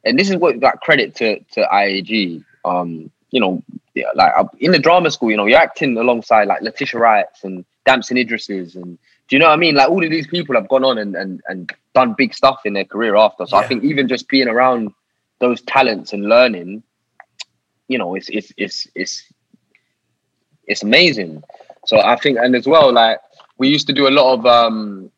[0.04, 2.44] and this is what like credit to to IAG.
[2.64, 3.62] Um, you know,
[3.94, 7.44] yeah, like I- in the drama school, you know, you're acting alongside like Letitia Wrights
[7.44, 9.76] and Damson Idrises and do you know what I mean?
[9.76, 12.72] Like all of these people have gone on and and, and done big stuff in
[12.72, 13.46] their career after.
[13.46, 14.92] So I think even just being around
[15.38, 16.82] those talents and learning,
[17.86, 19.32] you know, it's it's it's it's
[20.66, 21.44] it's amazing.
[21.86, 23.20] So I think, and as well, like
[23.58, 25.10] we used to do a lot of um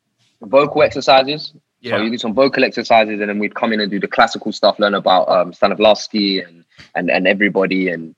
[0.43, 1.53] vocal exercises.
[1.53, 4.09] So yeah you do some vocal exercises, and then we'd come in and do the
[4.09, 8.15] classical stuff, learn about um, Stanislavski and and and everybody and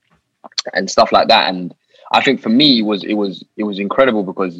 [0.73, 1.49] and stuff like that.
[1.49, 1.73] And
[2.11, 4.59] I think for me, it was it was it was incredible because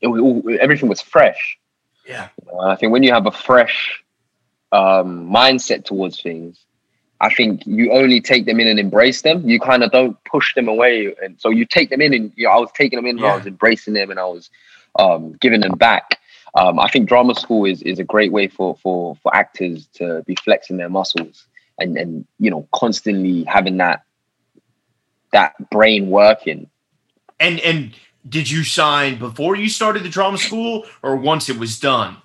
[0.00, 1.58] it was all, everything was fresh.
[2.06, 4.02] yeah and I think when you have a fresh
[4.72, 6.64] um, mindset towards things,
[7.20, 9.46] I think you only take them in and embrace them.
[9.48, 12.14] You kind of don't push them away, and so you take them in.
[12.14, 14.24] And you know, I was taking them in, and I was embracing them, and I
[14.24, 14.50] was
[14.98, 16.18] um, giving them back.
[16.54, 20.22] Um, I think drama school is is a great way for for for actors to
[20.26, 21.46] be flexing their muscles
[21.78, 24.04] and and you know constantly having that
[25.32, 26.68] that brain working.
[27.38, 27.94] and and
[28.28, 32.16] did you sign before you started the drama school or once it was done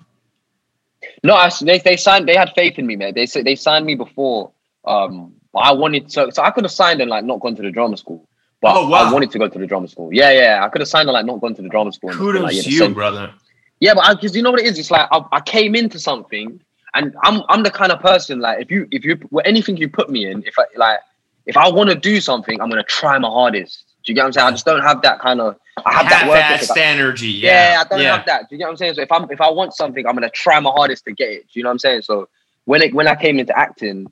[1.22, 2.28] No, I, they they signed.
[2.28, 3.14] They had faith in me, man.
[3.14, 4.52] They said they signed me before.
[4.84, 7.70] Um, I wanted so so I could have signed and like not gone to the
[7.70, 8.28] drama school.
[8.62, 9.08] But Oh, wow.
[9.08, 10.10] I wanted to go to the drama school.
[10.12, 10.64] Yeah, yeah.
[10.64, 12.10] I could have signed and like not gone to the drama school.
[12.10, 13.32] and just been kudos like, yeah, you same- brother
[13.80, 16.60] Yeah, but because you know what it is, it's like I, I came into something,
[16.94, 19.88] and I'm I'm the kind of person like if you if you well, anything you
[19.88, 21.00] put me in, if I like
[21.44, 23.84] if I want to do something, I'm gonna try my hardest.
[24.04, 24.46] Do you get what I'm saying?
[24.46, 27.84] I just don't have that kind of I have that work energy Yeah, yeah I
[27.84, 28.48] don't have that.
[28.48, 28.94] Do you get what I'm saying?
[28.94, 31.42] So if I'm if I want something, I'm gonna try my hardest to get it.
[31.42, 32.02] Do you know what I'm saying?
[32.02, 32.28] So
[32.64, 34.06] when it when I came into acting,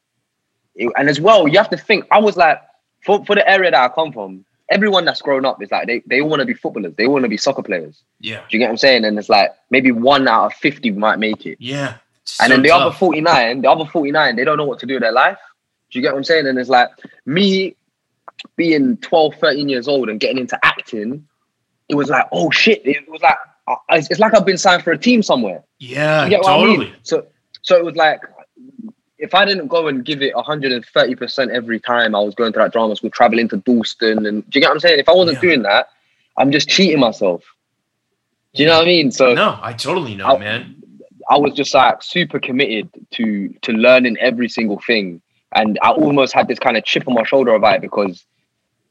[0.74, 2.04] it, and as well, you have to think.
[2.10, 2.60] I was like,
[3.04, 6.02] for for the area that I come from, everyone that's grown up is like they
[6.06, 6.94] they all want to be footballers.
[6.96, 8.02] They want to be soccer players.
[8.20, 9.04] yeah Do you get what I'm saying?
[9.04, 12.62] And it's like maybe one out of fifty might make it, yeah It's and then
[12.62, 15.02] the other forty nine, the other forty nine, they don't know what to do with
[15.02, 15.38] their life.
[15.90, 16.46] Do you get what I'm saying?
[16.46, 16.88] And it's like
[17.24, 17.76] me
[18.56, 21.26] being 12, 13 years old and getting into acting.
[21.88, 22.84] It was like, oh shit!
[22.84, 23.36] It was like
[23.68, 25.62] uh, it's, like I've been signed for a team somewhere.
[25.78, 26.94] yeah You get what I totally mean?
[27.02, 27.26] So
[27.62, 28.22] so it was like
[29.24, 32.72] if I didn't go and give it 130% every time I was going to that
[32.72, 34.98] drama school, traveling to Dalston, and do you get what I'm saying?
[35.00, 35.48] If I wasn't Yeah.
[35.48, 35.88] doing that,
[36.36, 37.42] I'm just cheating myself.
[38.54, 39.10] Do you know what I mean?
[39.10, 40.76] So no i totally know I'll- man
[41.30, 45.22] I was just like super committed to to learning every single thing,
[45.56, 48.26] and I almost had this kind of chip on my shoulder about it because,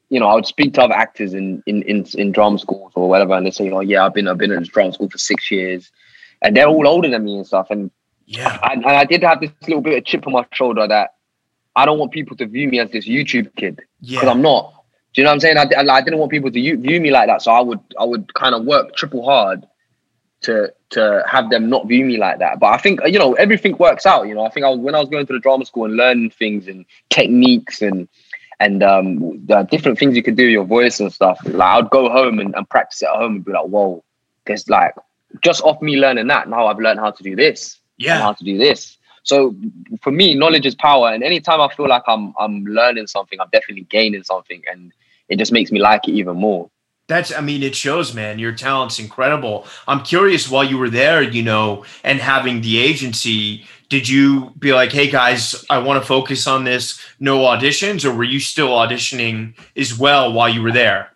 [0.10, 3.08] you know, I would speak to other actors in in in, in drama schools or
[3.08, 5.20] whatever, and they say, "Oh yeah, I've been I've been at this drama school for
[5.20, 5.92] six years,"
[6.42, 7.92] and they're all older than me and stuff, and
[8.26, 11.16] yeah I, and I did have this little bit of chip on my shoulder that
[11.76, 14.74] I don't want people to view me as this YouTube kid because yeah I'm not.
[15.14, 15.58] Do you know what I'm saying?
[15.58, 18.04] I, I, I didn't want people to view me like that, so I would I
[18.04, 19.66] would kind of work triple hard
[20.42, 22.60] to to have them not view me like that.
[22.60, 24.28] But I think you know everything works out.
[24.28, 25.96] You know, I think I was when I was going to the drama school and
[25.96, 28.08] learning things and techniques and
[28.60, 31.40] and um, the different things you could do with your voice and stuff.
[31.46, 34.04] Like I'd go home and, and practice it at home and be like, whoa,
[34.46, 34.96] there's like
[35.42, 36.48] just off me learning that.
[36.48, 37.80] Now I've learned how to do this.
[38.04, 38.20] Yeah.
[38.20, 38.98] How to do this.
[39.24, 39.56] So
[40.02, 41.14] for me, knowledge is power.
[41.14, 44.92] And anytime I feel like I'm I'm learning something, I'm definitely gaining something, and
[45.30, 46.70] it just makes me like it even more.
[47.08, 48.40] That's, I mean, it shows, man.
[48.40, 49.68] Your talent's incredible.
[49.88, 54.74] I'm curious while you were there, you know, and having the agency, did you be
[54.74, 58.70] like, hey guys, I want to focus on this, no auditions, or were you still
[58.70, 61.13] auditioning as well while you were there?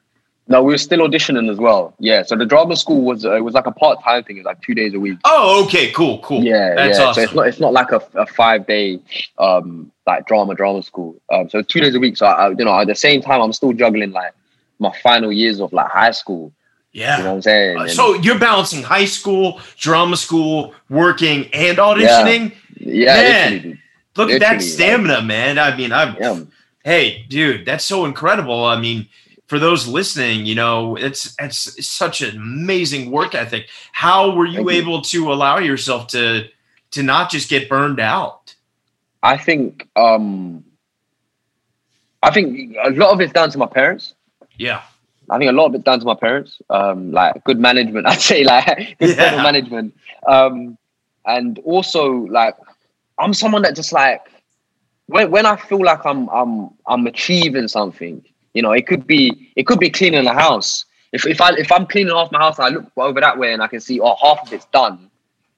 [0.49, 1.93] No, we were still auditioning as well.
[1.99, 2.23] Yeah.
[2.23, 4.38] So the drama school was uh, it was like a part time thing.
[4.38, 5.19] It was like two days a week.
[5.25, 6.43] Oh, okay, cool, cool.
[6.43, 7.05] Yeah, that's yeah.
[7.05, 7.21] awesome.
[7.21, 8.99] So it's not it's not like a, a five day
[9.38, 11.19] um like drama drama school.
[11.31, 12.15] Um, so two days a week.
[12.15, 14.33] So I, you know at the same time I'm still juggling like
[14.79, 16.53] my final years of like high school.
[16.93, 17.17] yeah.
[17.17, 17.77] You know what I'm saying?
[17.79, 22.53] Uh, so you're balancing high school, drama school, working, and auditioning.
[22.79, 23.51] yeah, man.
[23.51, 23.79] literally, dude.
[24.15, 25.60] Look at that stamina, man.
[25.60, 26.39] I mean, I'm yeah.
[26.83, 28.63] hey, dude, that's so incredible.
[28.63, 29.07] I mean,
[29.47, 33.69] for those listening, you know, it's it's such an amazing work ethic.
[33.93, 34.77] How were you Thank you.
[34.77, 36.47] able to allow yourself to
[36.91, 38.55] to not just get burned out?
[39.23, 40.63] I think um
[42.21, 44.13] I think a lot of it's down to my parents.
[44.57, 44.81] Yeah.
[45.29, 46.62] I think a lot of it's down to my parents.
[46.69, 49.43] Um, like good management, I'd say like good yeah.
[49.43, 49.95] management.
[50.27, 50.77] Um,
[51.25, 52.55] and also like
[53.17, 54.21] I'm someone that just like
[55.07, 58.23] when when I feel like I'm I'm I'm achieving something,
[58.57, 60.83] you know, it could be it could be cleaning the house.
[61.13, 63.53] If if I if I'm cleaning half my house and I look over that way
[63.53, 65.11] and I can see oh half of it's done,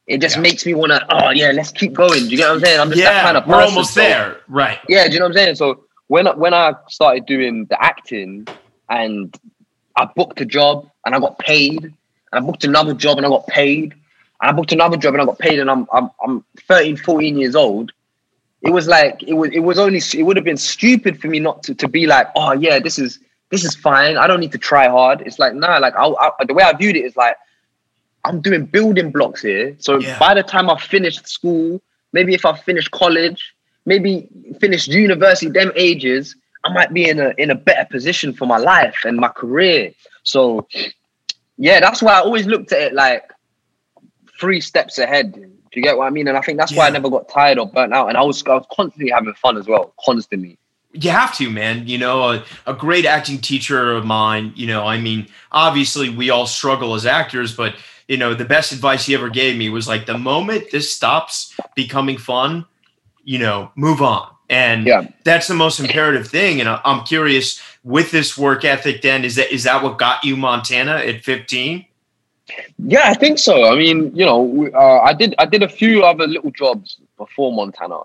[0.06, 0.42] it just Yeah.
[0.42, 2.24] makes me wanna oh yeah let's keep going.
[2.26, 2.80] Do you get what I'm saying?
[2.82, 4.42] I'm just that Yeah, kind of we're almost So- there.
[4.50, 4.80] Right.
[4.90, 5.56] yeah, do you know what I'm saying?
[5.56, 8.46] So when I- when I started doing the acting
[8.90, 9.34] and
[9.96, 11.94] I booked a job and I got paid, and
[12.34, 13.94] I booked another job and I got paid,
[14.42, 17.38] and I booked another job and I got paid, and I'm I'm I'm 13, 14
[17.38, 17.92] years old.
[18.62, 21.40] It was like it was it was only it would have been stupid for me
[21.40, 23.20] not to, to be like, oh yeah, this is
[23.52, 24.18] this is fine.
[24.18, 25.22] I don't need to try hard.
[25.22, 27.36] It's like nah, like I, I the way I viewed it is like
[28.26, 29.76] I'm doing building blocks here.
[29.80, 30.18] So Yeah.
[30.20, 34.28] by the time I finished school, maybe if I finish college, maybe
[34.60, 38.58] finish university, them ages, I might be in a in a better position for my
[38.58, 39.94] life and my career.
[40.24, 40.68] So
[41.58, 43.32] yeah, that's why I always looked at it like
[44.40, 45.50] three steps ahead.
[45.80, 46.28] You get what I mean?
[46.28, 48.10] And I think that's why I never got tired or burnt out.
[48.10, 50.58] And I was I was constantly having fun as well, constantly.
[50.94, 54.82] you have to man you know a, a great acting teacher of mine you know
[54.88, 57.76] i mean obviously we all struggle as actors but
[58.08, 61.56] you know the best advice he ever gave me was like the moment this stops
[61.76, 62.66] becoming fun
[63.24, 65.02] you know move on and Yeah.
[65.24, 69.54] that's the most imperative thing and i'm curious with this work ethic then is that
[69.54, 71.86] is that what got you montana at 15
[72.78, 73.66] Yeah, I think so.
[73.72, 76.98] I mean, you know, we- uh, I did I did a few other little jobs
[77.18, 78.00] before Montana,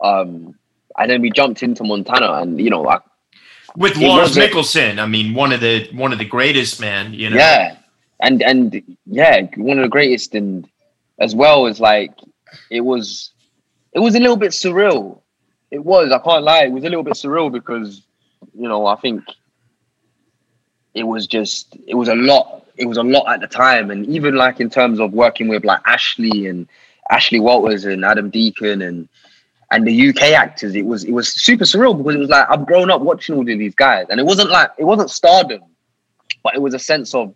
[0.00, 0.54] um,
[0.98, 2.98] and then we jumped into Montana, and you know, I,
[3.76, 7.30] with It Lars Mikkelsen i mean one of the one of the greatest man you
[7.30, 7.76] know yeah,
[8.20, 10.68] and and yeah, one of the greatest, and
[11.18, 12.12] as well as like
[12.70, 13.30] it was,
[13.92, 15.20] it was a little bit surreal.
[15.70, 16.12] It was.
[16.12, 16.64] I can't lie.
[16.64, 18.02] It was a little bit surreal because,
[18.54, 19.22] you know, I think
[20.94, 22.66] it was just it was a lot.
[22.80, 25.64] It was a lot at the time, and even like in terms of working with
[25.64, 26.66] like Ashley and
[27.10, 29.08] Ashley Walters and Adam Deacon and
[29.70, 32.66] and the UK actors, it was it was super surreal because it was like I've
[32.66, 35.62] grown up watching all of these guys, and it wasn't like it wasn't stardom,
[36.42, 37.34] but it was a sense of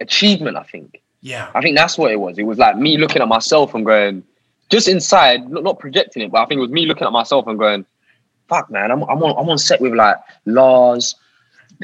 [0.00, 0.56] achievement.
[0.56, 1.00] I think.
[1.22, 2.38] yeah I think that's what it was.
[2.38, 4.24] It was like me looking at myself and going,
[4.70, 7.46] just inside, not, not projecting it, but I think it was me looking at myself
[7.46, 7.86] and going,
[8.48, 11.14] "Fuck, man, I'm I'm on I'm on set with like Lars,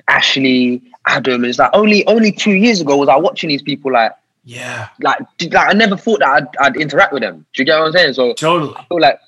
[0.08, 4.12] Ashley, Adam." It's like only only two years ago was I watching these people like
[4.44, 5.20] yeah like
[5.52, 7.46] like I never thought that I'd, I'd interact with them.
[7.54, 8.14] Do you get what I'm saying?
[8.14, 9.18] So totally I feel like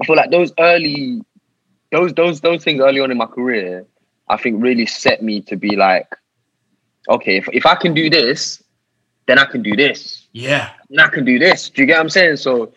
[0.00, 1.22] I feel like those early
[1.92, 3.86] those those those things early on in my career,
[4.28, 6.08] I think really set me to be like,
[7.08, 8.62] okay, if, if I can do this,
[9.26, 10.26] then I can do this.
[10.32, 11.70] yeah And I can do this.
[11.70, 12.36] Do you get what I'm saying?
[12.36, 12.72] So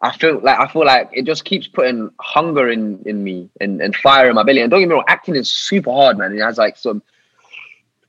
[0.00, 3.80] I feel like I feel like it just keeps putting hunger in in me and,
[3.80, 4.60] and fire in my belly.
[4.60, 6.34] And don't get me wrong, acting is super hard, man.
[6.34, 7.02] It has like some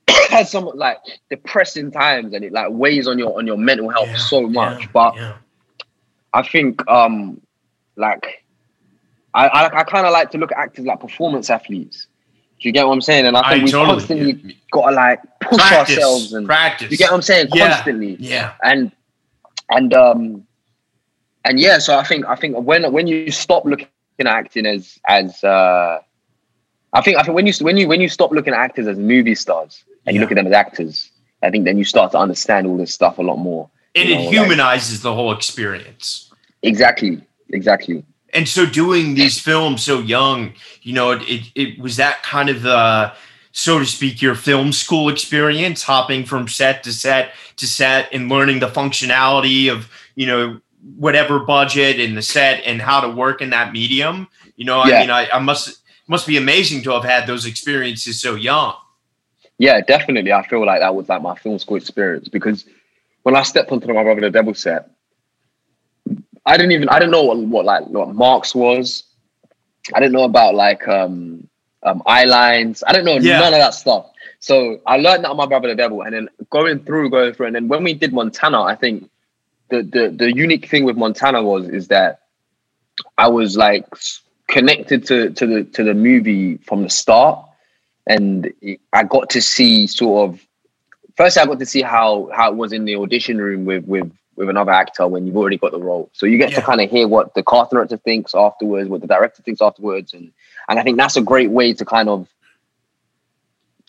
[0.30, 0.98] has some like
[1.30, 4.82] depressing times and it like weighs on your on your mental health Yeah, so much.
[4.82, 5.32] yeah, but yeah.
[6.32, 7.40] I think um
[7.96, 8.44] like
[9.34, 12.06] I I, I kind of like to look at actors like performance athletes.
[12.60, 13.26] Do you get what I'm saying?
[13.26, 16.90] And I think I we totally- constantly got to like push practice, ourselves and practice.
[16.90, 17.48] you get what I'm saying?
[17.54, 18.16] Constantly.
[18.18, 18.92] Yeah, And
[19.70, 20.46] and um
[21.44, 23.88] and yeah, so I think I think when when you stop looking
[24.20, 25.98] at acting as as uh
[26.92, 28.96] I think I think when you when you when you stop looking at actors as
[28.98, 30.24] movie stars and you Yeah.
[30.24, 31.10] look at them as actors
[31.42, 33.70] I think then you start to understand all this stuff a lot more.
[33.94, 36.32] And it know, humanizes like, the whole experience.
[36.62, 37.20] Exactly.
[37.50, 38.04] Exactly.
[38.32, 42.48] And so doing these films so young, you know, it, it, it was that kind
[42.48, 43.12] of the,
[43.52, 48.28] so to speak, your film school experience, hopping from set to set to set and
[48.28, 50.60] learning the functionality of, you know,
[50.96, 54.28] whatever budget and the set and how to work in that medium.
[54.56, 54.96] You know, yeah.
[54.96, 58.74] I mean, I, I must must be amazing to have had those experiences so young.
[59.58, 60.32] Yeah, definitely.
[60.32, 62.66] I feel like that was like my film school experience because
[63.22, 64.90] when I stepped onto my brother the devil set,
[66.44, 69.04] I didn't even I didn't know what, what like what marks was.
[69.94, 71.48] I didn't know about like um
[71.82, 72.84] um eye lines.
[72.86, 73.38] I didn't know yeah.
[73.40, 74.10] none of that stuff.
[74.40, 77.46] So I learned that on my brother the devil, and then going through, going through,
[77.46, 79.10] and then when we did Montana, I think
[79.70, 82.20] the the the unique thing with Montana was is that
[83.18, 83.86] I was like
[84.48, 87.44] connected to to the to the movie from the start,
[88.06, 88.52] and
[88.92, 90.46] I got to see sort of.
[91.16, 94.12] First, I got to see how how it was in the audition room with with
[94.36, 96.10] with another actor when you've already got the role.
[96.12, 96.56] So you get yeah.
[96.56, 100.12] to kind of hear what the casting director thinks afterwards, what the director thinks afterwards,
[100.12, 100.32] and
[100.68, 102.28] and I think that's a great way to kind of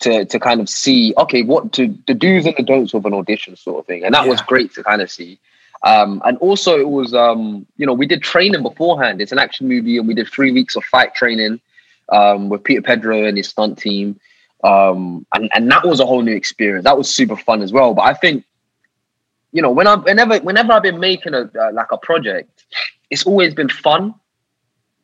[0.00, 3.14] to to kind of see okay what to the do's and the don'ts of an
[3.14, 4.30] audition sort of thing, and that yeah.
[4.30, 5.38] was great to kind of see.
[5.84, 9.20] Um, and also it was um, you know we did training beforehand.
[9.20, 11.60] It's an action movie, and we did three weeks of fight training
[12.10, 14.18] um, with Peter Pedro and his stunt team.
[14.64, 16.84] Um, and, and that was a whole new experience.
[16.84, 17.94] That was super fun as well.
[17.94, 18.44] But I think
[19.52, 22.64] you know, when I whenever whenever I've been making a uh, like a project,
[23.10, 24.14] it's always been fun.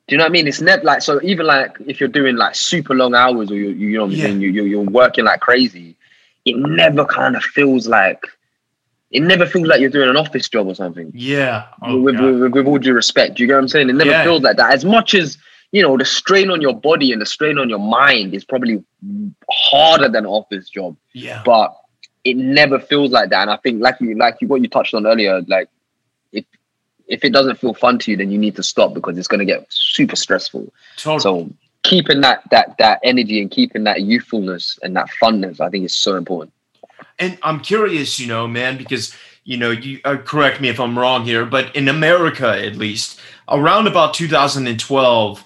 [0.07, 0.47] Do you know what I mean?
[0.47, 1.21] It's never like so.
[1.23, 4.17] Even like if you're doing like super long hours, or you you know what I'm
[4.17, 4.25] yeah.
[4.25, 5.97] saying, you you're, you're working like crazy.
[6.45, 8.21] It never kind of feels like
[9.11, 11.11] it never feels like you're doing an office job or something.
[11.15, 11.67] Yeah.
[11.81, 13.89] Oh, with, with, with, all due respect, do you get what I'm saying?
[13.89, 14.25] It never yeah.
[14.25, 14.75] feels like that.
[14.75, 15.39] As much as
[15.75, 18.81] you know, the strain on your body and the strain on your mind is probably
[19.51, 20.97] harder than an office job.
[21.15, 21.43] Yeah.
[21.45, 21.77] But
[22.23, 23.43] it never feels like that.
[23.43, 25.69] And I think like you like you what you touched on earlier, like
[26.31, 26.45] if
[27.09, 29.45] if it doesn't feel fun to you, then you need to stop because it's gonna
[29.45, 30.73] get super stressful.
[30.97, 31.19] Totally.
[31.19, 31.51] So
[31.83, 35.95] keeping that that that energy and keeping that youthfulness and that funness, I think is
[35.97, 36.53] so important.
[37.19, 40.97] And I'm curious, you know, man, because you know, you uh, correct me if I'm
[40.97, 45.45] wrong here, but in America at least, around about 2012,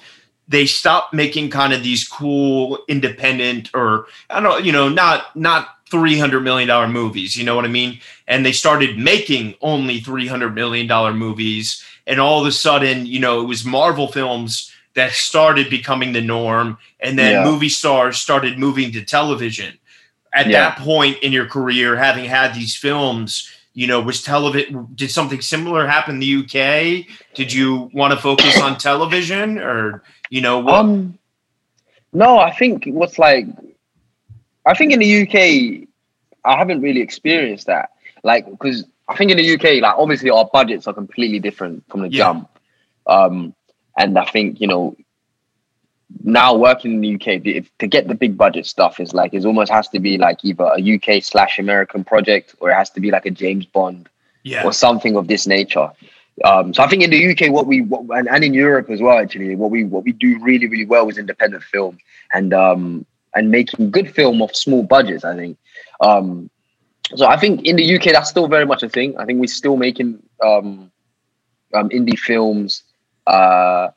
[0.49, 5.37] they stopped making kind of these cool independent or I don't know, you know, not
[5.37, 7.37] not $300 million movies.
[7.37, 8.01] You know what I mean?
[8.27, 11.83] And they started making only $300 million movies.
[12.07, 16.21] And all of a sudden, you know, it was Marvel films that started becoming the
[16.21, 16.79] norm.
[17.01, 17.51] And then yeah.
[17.51, 19.79] movie stars started moving to television.
[20.35, 20.71] At yeah.
[20.71, 25.41] that point in your career, having had these films, you know, was television, did something
[25.41, 27.07] similar happen in the UK?
[27.35, 30.75] Did you want to focus on television or, you know, what?
[30.75, 31.19] Um,
[32.13, 33.47] no, I think what's like
[34.69, 35.89] I think in the UK,
[36.45, 37.91] I haven't really experienced that.
[38.23, 42.03] Like, because I think in the UK, like obviously our budgets are completely different from
[42.03, 42.19] the yeah.
[42.19, 42.51] jump.
[43.07, 43.55] Um,
[43.97, 44.97] and I think you know
[46.23, 49.45] now working in the UK if, to get the big budget stuff is like it
[49.45, 53.01] almost has to be like either a UK slash American project or it has to
[53.01, 54.09] be like a James Bond
[54.43, 54.65] yeah.
[54.65, 55.91] or something of this nature.
[56.45, 59.01] Um, so I think in the UK, what we what, and, and in Europe as
[59.01, 61.99] well, actually, what we what we do really really well is independent film,
[62.33, 65.25] and um, and making good film of small budgets.
[65.25, 65.59] I think.
[66.01, 66.51] Um,
[67.17, 69.17] so I think in the UK that's still very much a thing.
[69.19, 70.91] I think we're still making um,
[71.75, 72.83] um, indie films
[73.27, 73.89] uh,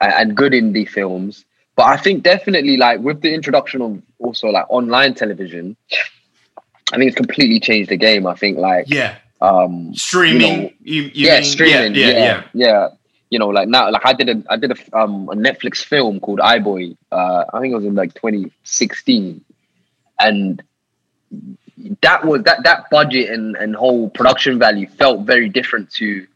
[0.00, 1.44] and good indie films.
[1.76, 5.76] But I think definitely like with the introduction of also like online television,
[6.92, 8.26] I think it's completely changed the game.
[8.26, 11.44] I think like yeah, um, streaming, you know, you, you yeah, mean?
[11.44, 12.42] streaming, yeah, yeah, yeah, yeah.
[12.52, 12.88] yeah
[13.30, 16.18] you know, like now, like I did a, I did a, um, a Netflix film
[16.18, 16.96] called iBoy.
[17.12, 19.44] Uh, I think it was in like 2016,
[20.18, 20.62] and
[22.02, 26.26] that was that that budget and and whole production value felt very different to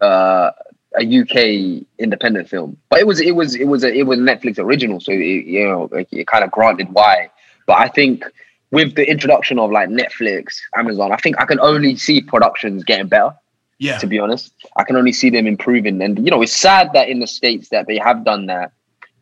[0.00, 0.52] uh,
[0.96, 2.76] a UK independent film.
[2.88, 5.16] But it was it was it was a it was a Netflix original, so it,
[5.16, 7.30] you know it, it kind of granted why.
[7.66, 8.24] But I think
[8.70, 13.08] with the introduction of like Netflix, Amazon, I think I can only see productions getting
[13.08, 13.34] better.
[13.78, 13.96] Yeah.
[13.98, 17.08] To be honest, I can only see them improving, and you know, it's sad that
[17.08, 18.72] in the states that they have done that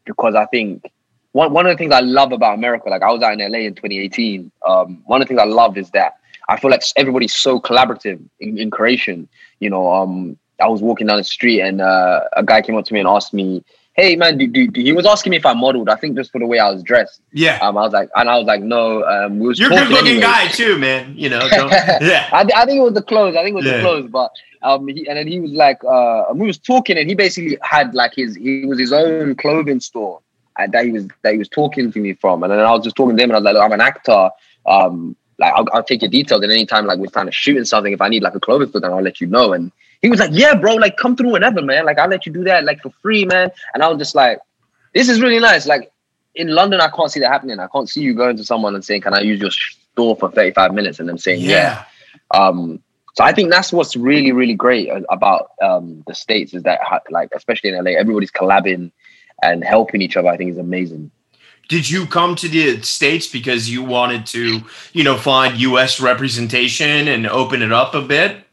[0.05, 0.91] because I think
[1.33, 3.59] one one of the things I love about America, like I was out in LA
[3.61, 4.51] in 2018.
[4.67, 6.15] Um, one of the things I love is that
[6.49, 9.29] I feel like everybody's so collaborative in, in creation.
[9.61, 12.85] You know, um, I was walking down the street and uh, a guy came up
[12.87, 13.63] to me and asked me,
[13.99, 15.89] hey man, do, do, do, he was asking me if I modeled.
[15.89, 17.21] I think just for the way I was dressed.
[17.33, 17.59] Yeah.
[17.61, 19.05] Um, I was like, and I was like, no.
[19.05, 21.15] Um, we was You're a good looking guy too, man.
[21.17, 21.41] You know.
[21.53, 22.29] yeah.
[22.33, 23.35] I, I think it was the clothes.
[23.35, 23.79] I think it was yeah.
[23.79, 24.31] the clothes, but
[24.63, 27.93] um, he, and then he was like, uh, we was talking, and he basically had
[27.95, 30.21] like his, he was his own clothing store
[30.57, 32.97] that he was that he was talking to me from, and then I was just
[32.97, 34.31] talking to him, and I was like, I'm an actor.
[34.67, 36.43] Um, like I'll, I'll take your details.
[36.43, 38.81] And anytime like we're trying to shoot something, if I need like a clothing store,
[38.81, 39.53] then I'll let you know.
[39.53, 39.71] And
[40.03, 41.85] he was like, yeah, bro, like come through whenever, man.
[41.85, 43.51] Like I'll let you do that like for free, man.
[43.75, 44.39] And I was just like,
[44.95, 45.67] this is really nice.
[45.67, 45.91] Like
[46.35, 47.59] in London, I can't see that happening.
[47.59, 50.31] I can't see you going to someone and saying, can I use your store for
[50.31, 51.01] 35 minutes?
[51.01, 51.85] And them saying, yeah.
[52.31, 52.39] yeah.
[52.39, 52.83] Um,
[53.15, 56.81] so I think that's what's really, really great about um, the States is that
[57.11, 58.93] like, especially in LA, everybody's collabing
[59.43, 60.29] and helping each other.
[60.29, 61.11] I think is amazing
[61.69, 67.07] did you come to the states because you wanted to you know find us representation
[67.09, 68.48] and open it up a bit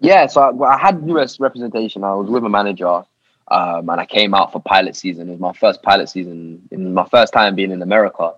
[0.00, 2.04] yeah so i, I had us representation.
[2.04, 3.04] I was with a manager
[3.48, 5.28] um, and i came out for pilot season.
[5.28, 8.32] It was my first pilot season in my first time being in america.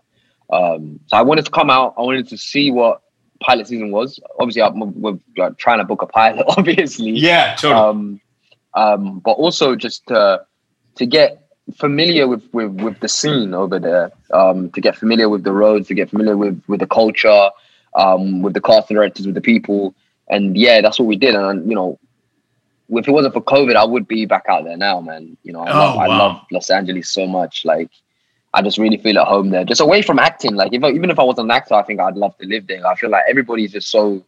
[0.50, 1.94] Um, so i wanted to come out.
[1.96, 3.02] I wanted to see what
[3.40, 4.20] pilot season was.
[4.38, 7.12] Obviously I'm, we're, we're trying to book a pilot obviously.
[7.12, 7.80] Yeah totally.
[7.80, 8.20] Um,
[8.74, 10.44] um, but also just to,
[10.96, 11.40] to get
[11.76, 15.88] familiar with, with with the scene over there, um, to get familiar with the roads,
[15.88, 17.50] to get familiar with with the culture,
[17.94, 19.94] um, with the casting directors, with the people,
[20.30, 21.34] and yeah, that's what we did.
[21.34, 21.98] And you know,
[22.88, 25.36] if it wasn't for COVID, I would be back out there now, man.
[25.42, 26.02] You know, I, oh, love, wow.
[26.02, 27.64] I love Los Angeles so much.
[27.64, 27.90] Like,
[28.54, 30.54] I just really feel at home there, just away from acting.
[30.54, 32.86] Like, if even if I wasn't an actor, I think I'd love to live there.
[32.86, 34.24] I feel like everybody's just so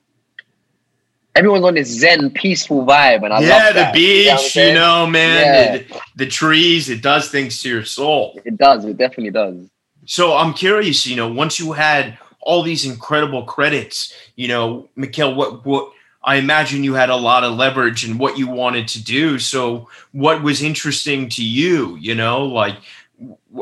[1.35, 5.07] everyone's on this zen, peaceful vibe, and I yeah, the beach, you know, you know
[5.07, 5.77] man, yeah.
[5.79, 8.41] the, the, trees, it does things to your soul.
[8.45, 8.85] It does.
[8.85, 9.69] It definitely does.
[10.05, 15.35] So I'm curious, you know, once you had all these incredible credits, you know, McKell,
[15.35, 15.93] what what
[16.25, 19.39] I imagine you had a lot of leverage in what you wanted to do.
[19.39, 22.77] So what was interesting to you, you know, like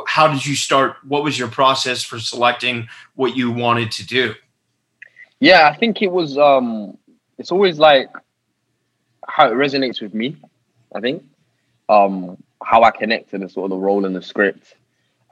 [0.06, 0.96] how did you start?
[1.06, 4.34] What was your process for selecting what you wanted to do?
[5.40, 6.98] Yeah, I think it was um
[7.38, 8.10] it's always like
[9.26, 10.36] how it resonates with me.
[10.94, 11.24] I think
[11.88, 14.74] um, how I connect to the sort of the role in the script,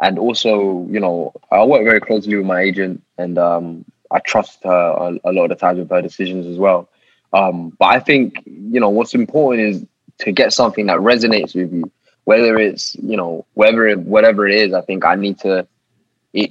[0.01, 4.65] and also you know I work very closely with my agent, and um, I trust
[4.65, 6.89] her a, a, lot of the times with her decisions as well.
[7.33, 9.87] Um, but I think you know what's important is
[10.19, 11.91] to get something that resonates with you,
[12.25, 14.73] whether it's you know whether it, whatever it is.
[14.73, 15.67] I think I need to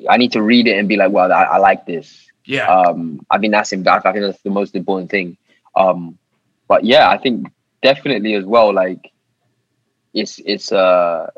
[0.09, 2.28] I need to read it and be like, well, I, I like this.
[2.45, 2.68] Yeah.
[2.68, 5.38] Um, I think that's in fact, I think that's the most important thing.
[5.76, 6.18] Um,
[6.68, 7.47] but yeah, I think
[7.82, 8.74] definitely as well.
[8.74, 9.11] Like
[10.13, 11.30] it's it's a uh,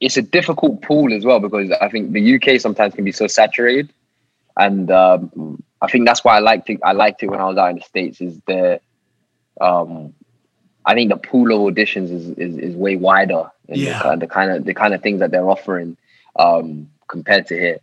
[0.00, 3.26] it's a difficult pool as well because I think the UK sometimes can be so
[3.26, 3.92] saturated,
[4.60, 6.80] and um, I think that's why I liked it.
[6.84, 8.20] I liked it when I was out in the states.
[8.20, 8.80] Is the
[9.60, 10.14] um,
[10.84, 13.50] I think the pool of auditions is is, is way wider.
[13.66, 14.02] yeah.
[14.02, 15.96] The, the, kind of the kind of things that they're offering
[16.36, 17.80] um, compared to here.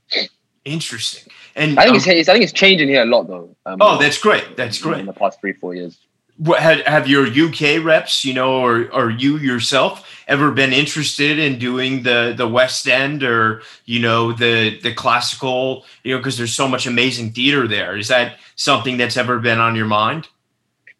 [0.66, 1.32] Interesting.
[1.56, 3.56] And I think um, it's, I think it's changing here a lot though.
[3.66, 4.56] Um, oh, that's great.
[4.56, 5.00] That's great.
[5.00, 5.98] In the past three four years.
[6.46, 11.58] Have, have your UK reps, you know, or or you yourself ever been interested in
[11.58, 16.54] doing the the West End or you know the the classical, you know, because there's
[16.54, 17.98] so much amazing theater there.
[17.98, 20.28] Is that something that's ever been on your mind?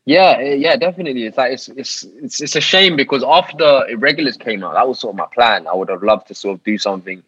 [0.06, 1.26] Yeah, yeah, definitely.
[1.26, 5.00] It's like it's it's it's, it's a shame because after Irregulars came out, that was
[5.00, 5.68] sort of my plan.
[5.68, 7.22] I would have loved to sort of do something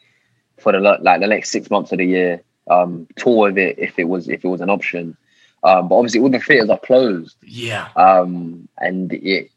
[0.60, 4.00] for the like the next six months of the year, um, tour with it if
[4.00, 5.18] it was if it was an option.
[5.64, 7.36] Um, but obviously all the theaters are closed.
[7.42, 7.90] Yeah.
[7.96, 9.52] Um, and it,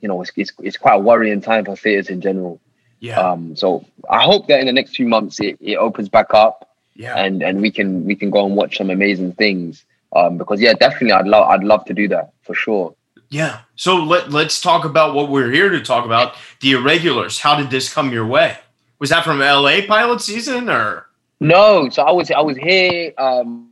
[0.00, 2.60] you know, it's, it's, it's quite a worrying time for theaters in general.
[3.00, 3.20] Yeah.
[3.20, 6.70] Um, so I hope that in the next few months it, it opens back up.
[6.94, 7.14] Yeah.
[7.16, 9.84] And and we can we can go and watch some amazing things.
[10.14, 12.94] Um, because yeah, definitely I'd love I'd love to do that for sure.
[13.30, 13.60] Yeah.
[13.74, 16.34] So let let's talk about what we're here to talk about.
[16.60, 17.40] The irregulars.
[17.40, 18.56] How did this come your way?
[19.00, 21.06] Was that from LA pilot season or?
[21.40, 23.12] No, so I was I was here.
[23.18, 23.68] Um,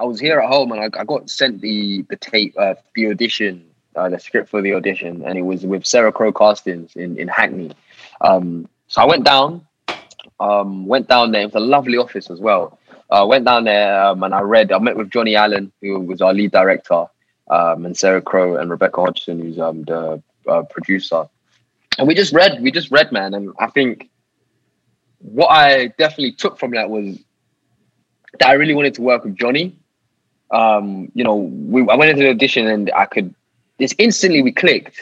[0.00, 3.08] I was here at home and I, I got sent the the tape, uh, the
[3.10, 7.18] audition, uh, the script for the audition, and it was with Sarah Crowe Castings in
[7.18, 7.72] in Hackney.
[8.22, 9.66] Um, so I went down,
[10.40, 11.42] um, went down there.
[11.42, 12.78] It was a lovely office as well.
[13.10, 14.72] I uh, went down there um, and I read.
[14.72, 17.06] I met with Johnny Allan, who was our lead director,
[17.50, 21.28] um, and Sarah Crowe and Rebecca Hodgson, who's um, the uh, producer.
[21.98, 22.62] And we just read.
[22.62, 23.34] We just read, man.
[23.34, 24.08] And I think
[25.18, 27.18] what I definitely took from that was
[28.38, 29.76] that I really wanted to work with Johnny.
[30.50, 33.34] Um, you know, we, I went into the audition and I could,
[33.78, 34.98] it's instantly we clicked.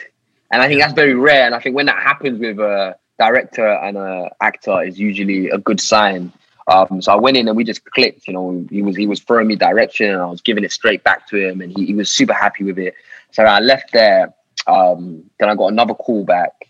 [0.51, 1.45] And I think that's very rare.
[1.45, 5.57] And I think when that happens with a director and an actor is usually a
[5.57, 6.31] good sign.
[6.67, 8.27] Um, so I went in and we just clicked.
[8.27, 11.03] You know, he was he was throwing me direction and I was giving it straight
[11.03, 12.95] back to him, and he, he was super happy with it.
[13.31, 14.33] So I left there.
[14.67, 16.69] Um, then I got another call back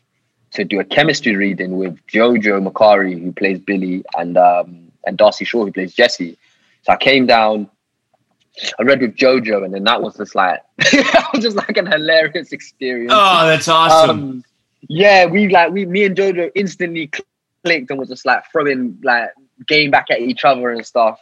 [0.52, 5.46] to do a chemistry reading with Jojo Macari, who plays Billy, and um, and Darcy
[5.46, 6.38] Shaw, who plays Jesse.
[6.84, 7.70] So I came down,
[8.80, 11.86] I read with Jojo, and then that was just like that was just like an
[11.86, 13.12] hilarious experience.
[13.16, 14.10] Oh, that's awesome.
[14.10, 14.44] Um,
[14.88, 17.12] yeah, we like we me and Jojo instantly
[17.64, 19.30] clicked and was just like throwing like
[19.68, 21.20] game back at each other and stuff.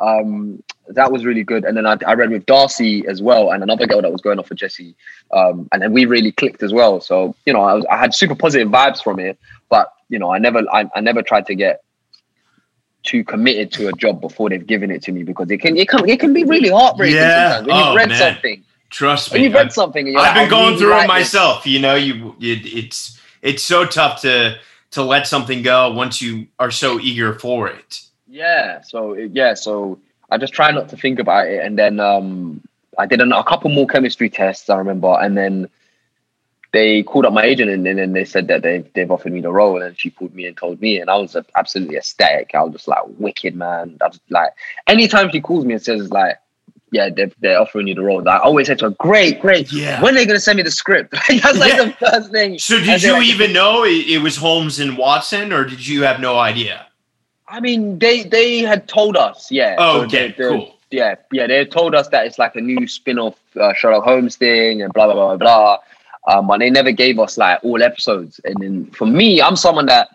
[0.00, 1.64] Um, that was really good.
[1.64, 4.38] And then I, I read with Darcy as well, and another girl that was going
[4.38, 4.96] off for Jesse.
[5.32, 7.00] Um, and then we really clicked as well.
[7.00, 9.38] So you know, I, was, I had super positive vibes from it.
[9.68, 11.82] But you know, I never I, I never tried to get
[13.02, 15.88] too committed to a job before they've given it to me because it can it
[15.88, 17.56] can it can be really heartbreaking Yeah.
[17.56, 18.18] sometimes when you've Oh, read man.
[18.34, 18.64] something.
[18.90, 19.46] Trust When me.
[19.46, 21.08] you've read I've, something, I've like, been going really through it like this.
[21.08, 21.66] myself.
[21.66, 24.58] You know, you it, it's it's so tough to
[24.92, 28.02] to let something go once you are so eager for it.
[28.28, 28.80] Yeah.
[28.82, 29.54] So yeah.
[29.54, 29.98] So
[30.30, 32.60] I just try not to think about it, and then um,
[32.98, 34.68] I did an, a couple more chemistry tests.
[34.68, 35.68] I remember, and then
[36.72, 39.50] they called up my agent, and, then they said that they've they've offered me the
[39.52, 42.50] role, and she called me and told me, and I was absolutely ecstatic.
[42.54, 43.98] I was just like wicked, man.
[44.00, 44.50] I was like,
[44.86, 46.36] anytime she calls me and says like.
[46.92, 48.28] Yeah, they're, they're offering you the role.
[48.28, 49.72] I always said to her, "Great, great.
[49.72, 50.02] Yeah.
[50.02, 51.84] When are they gonna send me the script?" That's like Yeah.
[51.84, 52.58] the first thing.
[52.58, 55.86] So did they're you like- even know it, it was Holmes and Watson, or did
[55.86, 56.86] you have no idea?
[57.46, 59.76] I mean, they they had told us, yeah.
[59.78, 60.74] Oh, So okay, they- cool.
[60.90, 64.82] Yeah, yeah, they told us that it's like a new spin-off uh, Sherlock Holmes thing
[64.82, 65.36] and blah blah blah blah.
[65.36, 65.78] blah.
[66.28, 68.40] Um, but they never gave us like all episodes.
[68.44, 70.08] And then for me, I'm someone that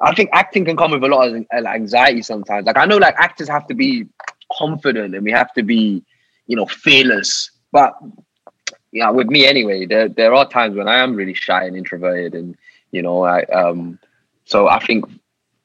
[0.00, 2.66] I think acting can come with a lot of uh, anxiety sometimes.
[2.66, 4.06] Like I know, like actors have to be
[4.52, 6.02] confident and we have to be,
[6.46, 7.50] you know, fearless.
[7.70, 7.94] But
[8.92, 12.34] yeah, with me anyway, there there are times when I am really shy and introverted,
[12.34, 12.56] and
[12.90, 13.98] you know, I um,
[14.44, 15.06] so I think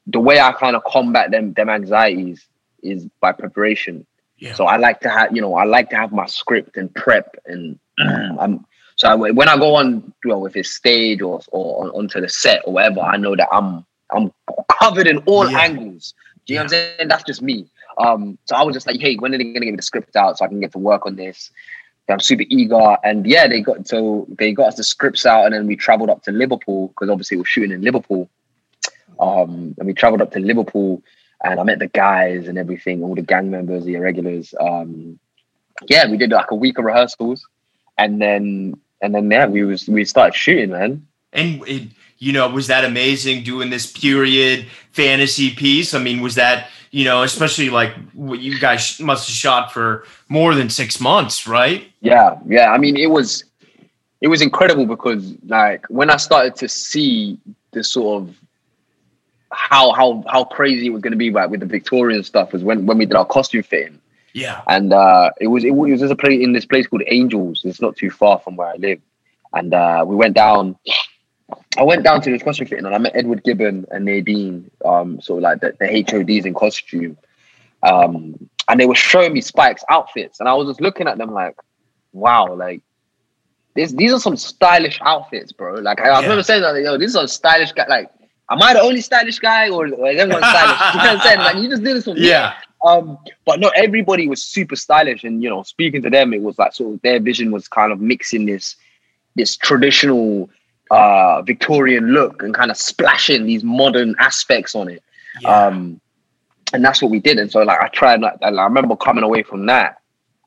[0.06, 2.46] the way I kind of combat them them anxieties
[2.82, 4.06] is by preparation.
[4.38, 4.54] Yeah.
[4.54, 7.34] So I like to have, you know, I like to have my script and prep,
[7.46, 8.64] and I'm
[8.98, 12.20] so I, when I go on, you know, if it's stage or or on, onto
[12.20, 14.32] the set or whatever, I know that I'm I'm
[14.80, 15.60] covered in all Yeah.
[15.60, 16.14] angles.
[16.46, 16.68] Do you know what I'm
[16.98, 17.08] saying?
[17.08, 17.66] That's just me.
[17.98, 20.16] Um, so I was just like, hey, when are they gonna give me the script
[20.16, 21.50] out so I can get to work on this?
[22.10, 25.54] I'm super eager, and yeah, they got so they got us the scripts out, and
[25.54, 28.28] then we traveled up to Liverpool because obviously we're shooting in Liverpool.
[29.20, 31.02] Um, and we traveled up to Liverpool,
[31.44, 34.54] and I met the guys and everything, all the gang members, the irregulars.
[34.58, 35.18] Um,
[35.88, 37.46] yeah, we did like a week of rehearsals,
[37.98, 41.06] and then and then yeah, we was we started shooting, man.
[41.32, 41.88] And it,
[42.18, 45.94] you know, was that amazing doing this period fantasy piece?
[45.94, 50.04] I mean, was that you know, especially like what you guys must have shot for
[50.28, 51.90] more than six months, right?
[52.00, 52.72] Yeah, yeah.
[52.72, 53.44] I mean, it was
[54.20, 57.38] it was incredible because like when I started to see
[57.72, 58.36] the sort of
[59.50, 62.64] how how how crazy it was going to be like with the Victorian stuff was
[62.64, 64.00] when when we did our costume fitting,
[64.34, 64.62] Yeah.
[64.68, 67.62] and uh, it was it was just a place in this place called Angels.
[67.64, 69.00] It's not too far from where I live,
[69.52, 70.76] and uh, we went down.
[71.78, 75.18] I went down to this costume fitting and I met Edward Gibbon and Nadine, um,
[75.22, 77.16] sort of like the, the HODs in costume.
[77.82, 81.32] Um, and they were showing me Spike's outfits, and I was just looking at them
[81.32, 81.56] like,
[82.12, 82.82] wow, like
[83.74, 85.74] this, these are some stylish outfits, bro.
[85.76, 86.22] Like I, I Yeah.
[86.22, 87.86] remember saying that, yo, these are stylish guy.
[87.88, 88.10] Like,
[88.50, 90.80] am I the only stylish guy, or, or is everyone stylish?
[90.94, 91.38] you know what I'm saying?
[91.38, 92.28] Like, you just did this for me.
[92.28, 92.54] Yeah.
[92.84, 96.58] Um, but no, everybody was super stylish, and you know, speaking to them, it was
[96.58, 98.76] like sort of their vision was kind of mixing this
[99.34, 100.48] this traditional
[100.90, 105.02] uh Victorian look and kind of splashing these modern aspects on it.
[105.40, 105.66] Yeah.
[105.66, 106.00] Um,
[106.72, 107.38] and that's what we did.
[107.38, 110.00] And so like I tried like I remember coming away from that,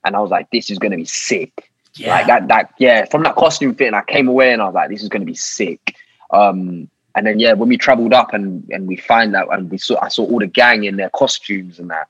[0.06, 1.70] and I was like, this is gonna be sick.
[1.96, 2.16] yeah.
[2.16, 4.76] Like that, that yeah, from that costume fit, and I came away and I was
[4.76, 5.96] like, this is gonna be sick.
[6.32, 9.78] Um, and then yeah, when we traveled up and and we find that and we
[9.78, 12.08] saw I saw all the gang in their costumes and that.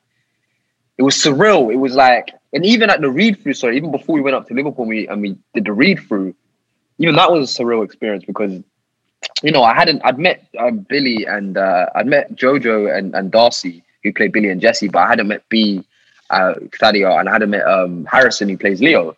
[0.97, 1.71] It was surreal.
[1.73, 4.47] It was like, and even at the read through, sorry, even before we went up
[4.47, 6.35] to Liverpool, we and we did the read through.
[6.99, 8.61] Even that was a surreal experience because,
[9.41, 13.31] you know, I hadn't I'd met um, Billy and uh, I'd met Jojo and, and
[13.31, 15.83] Darcy who played Billy and Jesse, but I hadn't met Bea,
[16.29, 19.15] uh, and I hadn't met um, Harrison who plays Leo.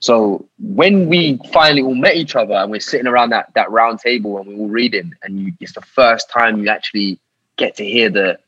[0.00, 4.00] So when we finally all met each other and we're sitting around that that round
[4.00, 7.18] table and we're all reading, and you, it's the first time you actually
[7.56, 8.38] get to hear the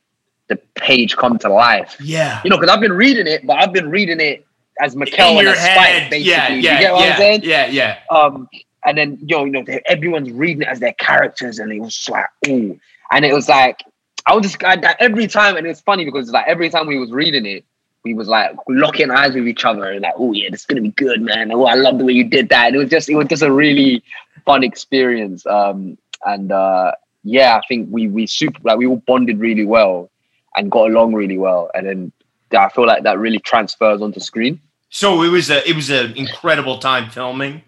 [0.49, 1.97] the page come to life.
[2.01, 2.40] yeah.
[2.44, 4.47] You know, because I've been reading it, but I've been reading it
[4.80, 6.18] as In McKell and as Spike, basically.
[6.18, 6.49] Yeah.
[6.51, 6.80] you Yeah.
[6.80, 7.40] get what yeah, I'm saying?
[7.44, 7.66] yeah.
[7.66, 7.99] Yeah.
[8.11, 8.49] Um,
[8.84, 11.94] and then yo, you know, they- everyone's reading it as their characters, and it was
[11.97, 12.78] just like, ooh,
[13.11, 13.82] and it was like,
[14.26, 16.99] I was just I- every time, and it's funny because it's like every time we
[16.99, 17.64] was reading it,
[18.05, 20.80] we was like locking eyes with each other, and like, oh yeah, this is gonna
[20.82, 21.51] be good, man.
[21.53, 22.68] Oh, I love the way you did that.
[22.68, 24.05] And it was just, it was just a really
[24.44, 25.44] fun experience.
[25.47, 26.92] Um, and uh,
[27.24, 30.09] yeah, I think we we super like we all bonded really well
[30.57, 32.12] and got along really well, and then
[32.57, 34.61] I feel like that really transfers onto screen.
[34.88, 37.62] So it was a it was an incredible time filming.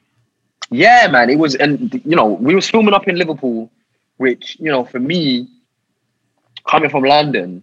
[0.70, 3.70] Yeah, man, it was, and you know, we was filming up in Liverpool,
[4.18, 5.48] which you know, for me,
[6.66, 7.62] coming from London,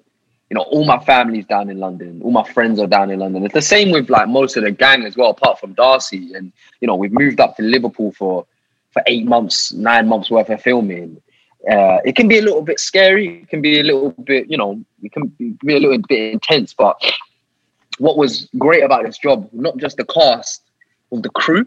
[0.50, 3.44] you know, all my family's down in London, all my friends are down in London.
[3.44, 6.34] It's the same with like most of the gang as well, apart from Darcy.
[6.34, 6.52] And
[6.82, 8.46] you know, we've moved up to Liverpool for
[8.92, 11.22] for eight months, nine months worth of filming.
[11.70, 13.42] Uh, it can be a little bit scary.
[13.42, 15.28] It can be a little bit, you know, it can
[15.66, 16.74] be a little bit intense.
[16.74, 17.02] But
[17.98, 20.62] what was great about this job, not just the cast,
[21.10, 21.66] was the crew.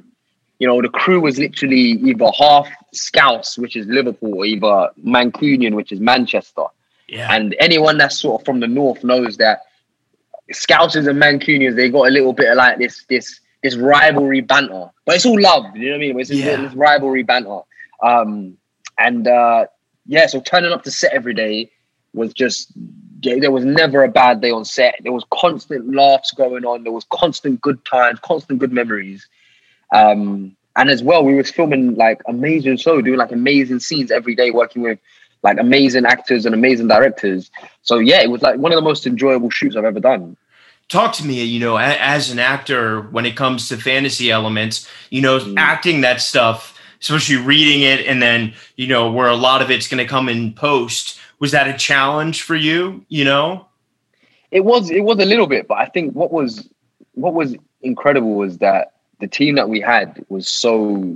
[0.59, 1.77] You know, the crew was literally
[2.09, 6.65] either half Scouse, which is Liverpool, or either Mancunian, which is Manchester.
[7.09, 7.33] Yeah.
[7.33, 9.63] And anyone that's sort of from the north knows that
[10.53, 14.91] Scousers and Mancunians, they got a little bit of like this this this rivalry banter.
[15.05, 16.21] But it's all love, you know what I mean?
[16.21, 16.57] It's Yeah.
[16.57, 17.61] this rivalry banter.
[18.03, 18.57] Um
[18.99, 19.67] and uh
[20.09, 21.71] yeah, so turning up to set every day
[22.15, 22.73] was just
[23.23, 24.97] there was never a bad day on set.
[25.03, 26.83] There was constant laughs going on.
[26.83, 29.29] There was constant good times, constant good memories.
[29.95, 34.35] Um, and as well, we was filming like amazing show, doing like amazing scenes every
[34.35, 34.99] day, working with
[35.43, 37.51] like amazing actors and amazing directors.
[37.83, 40.37] So yeah, it was like one of the most enjoyable shoots I've ever done.
[40.89, 45.21] talk to me you know as an actor when it comes to fantasy elements you
[45.21, 45.55] know Mm.
[45.59, 49.89] acting that stuff especially reading it and then you know where a lot of it's
[49.89, 53.67] going to come in post was that a challenge for you you know
[54.51, 56.69] It was it was a little bit, but I think what was
[57.15, 61.15] what was incredible was that the team that we had was so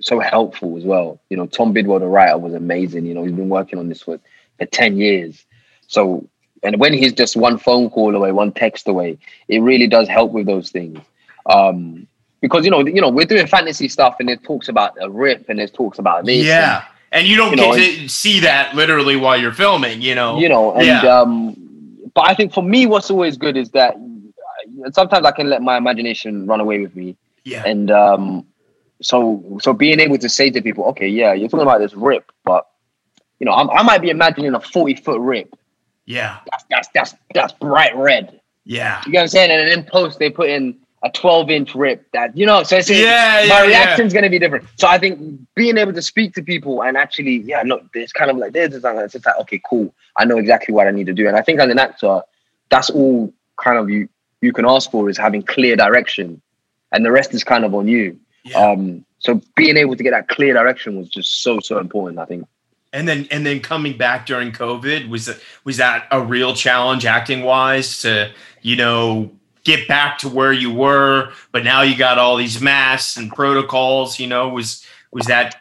[0.00, 1.20] so helpful as well.
[1.30, 3.06] You know, Tom Bidwell, the writer, was amazing.
[3.06, 4.18] You know, he's been working on this for,
[4.58, 5.44] for 10 years.
[5.88, 6.28] So
[6.62, 10.30] and when he's just one phone call away, one text away, it really does help
[10.32, 10.98] with those things.
[11.46, 12.06] Um
[12.42, 15.48] because you know, you know, we're doing fantasy stuff and it talks about a rip
[15.48, 16.44] and it talks about this.
[16.44, 16.84] yeah.
[17.12, 20.38] And you don't you get know, to see that literally while you're filming you know?
[20.38, 21.02] You know and Yeah.
[21.20, 21.56] um
[22.14, 23.94] but i think for me what's always good is that
[24.92, 27.16] sometimes i can let my imagination run away with me.
[27.44, 27.64] Yeah.
[27.66, 28.46] And um
[29.02, 32.30] so so being able to say to people okay yeah you're talking about this rip
[32.44, 32.66] but
[33.40, 35.54] you know I'm, i might be imagining a 40 foot rip.
[36.06, 36.38] Yeah.
[36.50, 38.40] That's that's that's that's bright red.
[38.64, 39.02] Yeah.
[39.04, 39.50] You get what i'm saying?
[39.50, 42.76] And then in post they put in a 12 inch rip that you know so
[42.76, 44.66] it's Yeah, my yeah, reaction's going to be different.
[44.76, 48.30] So i think being able to speak to people and actually yeah look it's kind
[48.30, 49.94] of like this it's just like okay cool.
[50.16, 51.26] I know exactly what i need to do.
[51.26, 52.22] And i think as an actor
[52.70, 53.32] that's all
[53.62, 54.08] kind of you
[54.40, 56.42] you can ask for is having clear direction.
[56.90, 58.18] And the rest is kind of on you.
[58.44, 58.58] Yeah.
[58.58, 62.26] Um so being able to get that clear direction was just so so important i
[62.26, 62.46] think.
[62.92, 65.30] And then and then coming back during covid was
[65.64, 68.30] was that a real challenge acting wise to
[68.60, 69.32] you know
[69.64, 74.18] get back to where you were but now you got all these masks and protocols
[74.18, 75.56] you know was was that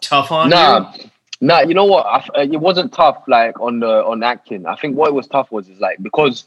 [0.00, 0.92] tough on you Nah,
[1.40, 1.60] nah.
[1.60, 2.06] You know what?
[2.06, 4.66] I it wasn't tough like on the on acting.
[4.66, 6.44] I think what it was tough was is like because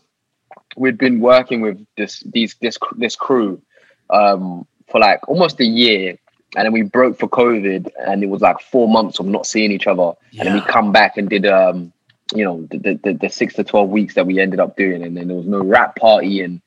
[0.75, 3.61] we'd been working with this these this this crew
[4.09, 6.17] um, for like almost a year,
[6.55, 9.71] and then we broke for COVID, and it was like four months of not seeing
[9.71, 11.91] each other, and then we come back and did um,
[12.33, 15.03] you know the, the the the six to twelve weeks that we ended up doing,
[15.03, 16.61] and then there was no wrap party and.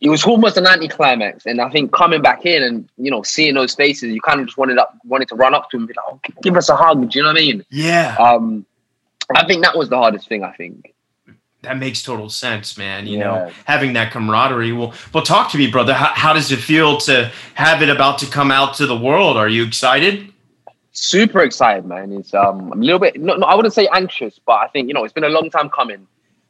[0.00, 3.54] It was almost an anticlimax, and I think coming back in and you know seeing
[3.54, 5.88] those faces, you kind of just wanted up, wanted to run up to them and
[5.88, 7.64] be like, oh, "Give us a hug." Do you know what I mean?
[7.70, 8.64] yeah Um,
[9.34, 10.44] I think that was the hardest thing.
[10.44, 10.94] I think.
[11.62, 15.68] that makes total sense man you know having that camaraderie well well talk to me
[15.68, 18.96] brother how, how does it feel to have it about to come out to the
[18.96, 20.32] world are you excited
[20.92, 22.10] Super excited, man.
[22.12, 23.20] It's um, I'm a little bit.
[23.20, 25.48] No, no, I wouldn't say anxious, but I think you know it's been a long
[25.48, 26.06] time coming.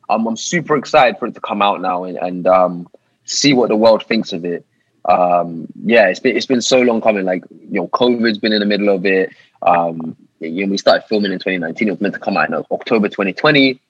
[0.08, 2.88] Um, I'm super excited for it to come out now and, and um,
[3.28, 4.64] see what the world thinks of it.
[5.04, 7.24] Um, yeah, it's been it's been so long coming.
[7.24, 9.30] Like you know, COVID's been in the middle of it.
[9.62, 11.88] Um, you know, we started filming in 2019.
[11.88, 13.80] It was meant to come out in October 2020,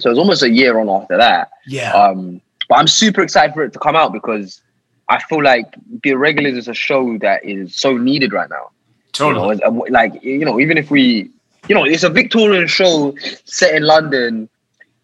[0.00, 1.50] so it was almost a year on after that.
[1.66, 4.60] yeah Um, but I'm super excited for it to come out because
[5.08, 5.74] I feel like
[6.04, 8.70] The Irregulars is a show that is so needed right now.
[9.12, 11.30] totally You know, like you know, even if we,
[11.68, 13.14] you know, it's a Victorian show
[13.44, 14.48] set in London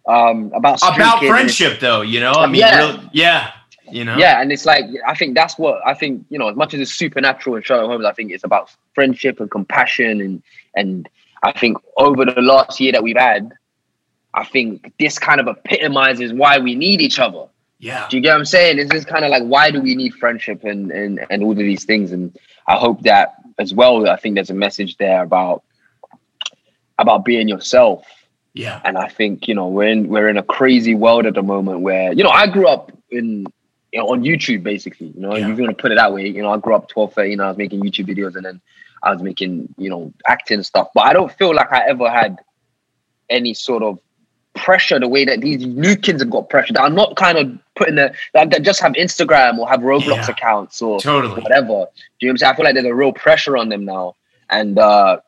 [0.06, 3.00] um, about about kids and it's- friendship though you know i mean Yeah.
[3.12, 3.50] yeah
[3.90, 6.24] you know Yeah, and it's like I think that's what I think.
[6.28, 9.40] You know, as much as it's supernatural in Sherlock Holmes, I think it's about friendship
[9.40, 10.42] and compassion, and
[10.74, 11.08] and
[11.42, 13.52] I think over the last year that we've had,
[14.34, 17.46] I think this kind of epitomizes why we need each other.
[17.78, 18.78] yeah Do you get what I'm saying?
[18.78, 21.58] It's just kind of like why do we need friendship and and and all of
[21.58, 22.12] these things?
[22.12, 24.08] And I hope that as well.
[24.08, 25.62] I think there's a message there about
[26.98, 28.04] about being yourself.
[28.54, 31.42] yeah And I think you know we're in we're in a crazy world at the
[31.42, 33.46] moment where you know I grew up in
[33.96, 35.06] you know on YouTube basically.
[35.08, 35.50] You know Yeah.
[35.50, 36.26] if you want to put it that way.
[36.28, 37.40] You know I grew up 12, 13.
[37.40, 38.60] I was making YouTube videos and then
[39.02, 40.88] I was making you know acting stuff.
[40.94, 42.38] But I don't feel like I ever had
[43.30, 43.98] any sort of
[44.54, 46.72] pressure the way that these new kids have got pressure.
[46.74, 50.06] That I'm not kind of putting the that, that just have Instagram or have Roblox
[50.26, 50.30] Yeah.
[50.30, 51.66] accounts or totally whatever.
[51.66, 52.52] Do you know what I'm saying?
[52.52, 54.14] I feel like there's a real pressure on them now.
[54.50, 55.20] And uh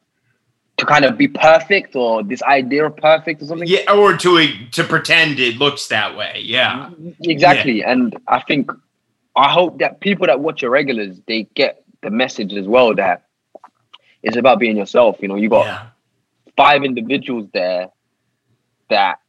[0.78, 3.68] to kind of be perfect or this idea of perfect or something.
[3.68, 6.40] Yeah, or to to pretend it looks that way.
[6.44, 7.84] Yeah, Exactly.
[7.84, 8.70] And I think
[9.36, 13.24] I hope that people that watch Irregulars, they get the message as well that
[14.22, 15.18] it's about being yourself.
[15.20, 15.86] You know, you got yeah,
[16.56, 17.88] five individuals there
[18.88, 19.20] that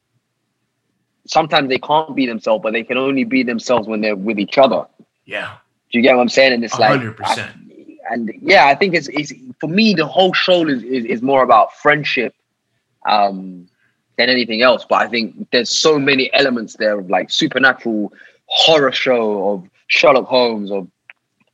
[1.25, 4.57] sometimes they can't be themselves, but they can only be themselves when they're with each
[4.57, 4.85] other.
[5.25, 5.57] Yeah.
[5.91, 6.53] Do you get what I'm saying?
[6.53, 7.19] And it's like 100%.
[7.21, 7.53] I-
[8.09, 11.43] and yeah, I think it's, it's for me the whole show is, is is more
[11.43, 12.33] about friendship
[13.07, 13.67] um
[14.17, 14.85] than anything else.
[14.89, 18.11] But I think there's so many elements there of like supernatural
[18.47, 20.87] horror show of Sherlock Holmes or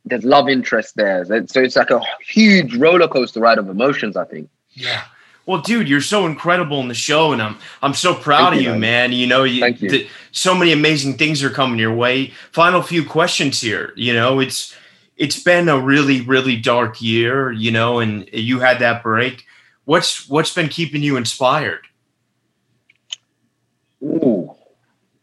[0.04, 1.24] there's love interest there.
[1.24, 4.48] So it's- like a huge roller coaster ride of emotions, I think.
[4.72, 5.02] Yeah.
[5.46, 8.62] Well, dude, you're so incredible in the show, and I'm I'm so proud Thank of
[8.62, 8.80] you, man.
[8.80, 9.12] man.
[9.12, 9.88] You know, you, Thank you.
[9.90, 12.32] th- so many amazing things are coming your way.
[12.50, 13.92] Final few questions here.
[13.94, 14.74] You know, it's
[15.16, 17.52] it's been a really really dark year.
[17.52, 19.44] You know, and you had that break.
[19.84, 21.86] What's what's been keeping you inspired?
[24.02, 24.54] Ooh,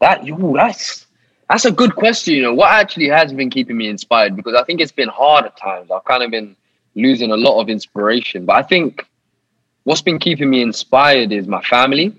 [0.00, 1.06] that ooh, that's
[1.48, 2.34] that's a good question.
[2.34, 4.36] You know, what actually has been keeping me inspired?
[4.36, 5.90] Because I think it's been hard at times.
[5.90, 6.56] I've kind of been
[6.94, 8.44] losing a lot of inspiration.
[8.46, 9.06] But I think
[9.84, 12.14] what's been keeping me inspired is my family.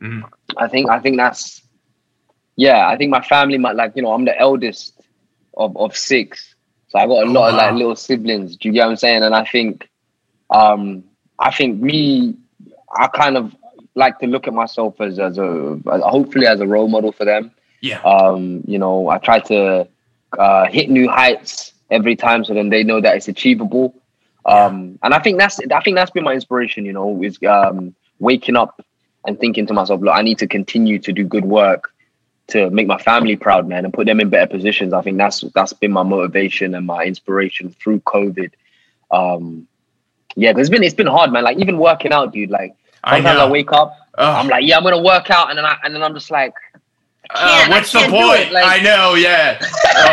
[0.00, 0.24] Mhm.
[0.56, 1.62] I think I think that's
[2.56, 2.88] yeah.
[2.88, 5.00] I think my family might like you know I'm the eldest
[5.56, 6.54] of of six,
[6.88, 8.56] so I got a lot of like little siblings.
[8.56, 9.22] Do you get what I'm saying?
[9.22, 9.88] And I think
[10.50, 11.04] um
[11.38, 12.36] I think me
[12.96, 13.54] I kind of
[13.94, 17.24] like to look at myself as as a as, hopefully as a role model for
[17.24, 17.50] them.
[17.80, 18.00] Yeah.
[18.02, 19.86] Um, you know, I try to
[20.38, 23.94] uh, hit new heights every time, so then they know that it's achievable.
[24.44, 26.84] Um, and I think that's I think that's been my inspiration.
[26.84, 28.84] You know, is um, waking up
[29.26, 31.92] and thinking to myself, look, I need to continue to do good work
[32.48, 34.92] to make my family proud, man, and put them in better positions.
[34.92, 38.52] I think that's that's been my motivation and my inspiration through COVID.
[39.10, 39.66] Um,
[40.36, 41.44] yeah, it's been it's been hard, man.
[41.44, 42.50] Like even working out, dude.
[42.50, 42.74] Like
[43.04, 43.50] I sometimes I, know.
[43.52, 44.44] wake up, Ugh.
[44.44, 46.54] I'm like, yeah, I'm gonna work out, and then I and then I'm just like,
[47.34, 48.52] Uh, what's the point?
[48.52, 49.58] like- I know, yeah.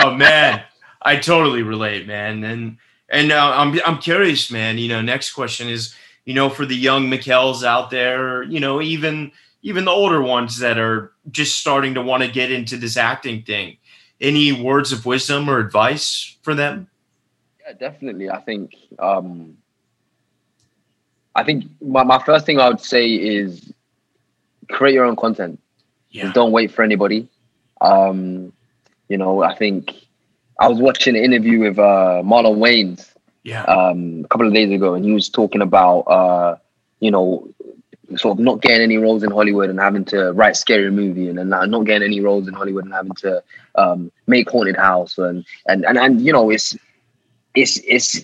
[0.04, 0.64] oh man,
[1.02, 2.44] I totally relate, man.
[2.44, 2.78] And
[3.10, 4.78] and uh, I'm I'm curious, man.
[4.78, 5.94] You know, next question is,
[6.26, 9.32] you know, for the young McKells out there, you know, even
[9.64, 13.42] even the older ones that are just starting to want to get into this acting
[13.42, 13.78] thing.
[14.22, 16.88] Any words of wisdom or advice for them?
[17.62, 18.30] Yeah, definitely.
[18.30, 19.58] I think um
[21.36, 23.74] I think my, my first thing I would say is
[24.70, 25.60] create your own content.
[26.12, 27.28] Yeah, Just don't wait for anybody.
[27.82, 28.54] Um,
[29.10, 29.94] you know, I think
[30.60, 33.10] I was watching an interview with uh Marlon Wayans
[33.44, 36.58] yeah, um a couple of days ago and he was talking about uh,
[37.00, 37.48] you know,
[38.20, 41.38] sort of not getting any roles in Hollywood and having to write scary movie and
[41.38, 43.44] then not getting any roles in Hollywood and having to
[43.76, 46.76] um make haunted house and and and, and you know it's
[47.56, 48.22] it's it's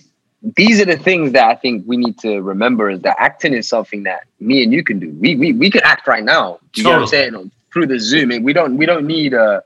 [0.56, 3.68] these are the things that I think we need to remember is that acting is
[3.68, 5.10] something that me and you can do.
[5.20, 6.58] We we we can act right now.
[6.72, 7.30] Do you know what I'm Totally.
[7.30, 7.50] saying?
[7.72, 8.42] Through the Zoom.
[8.42, 9.62] We don't we don't need a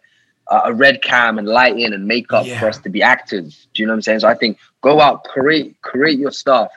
[0.51, 2.59] a red cam and lighting and makeup Yeah.
[2.59, 3.67] for us to be actors.
[3.75, 4.21] Do you know what I'm saying?
[4.21, 6.71] So I think go out, create create your stuff.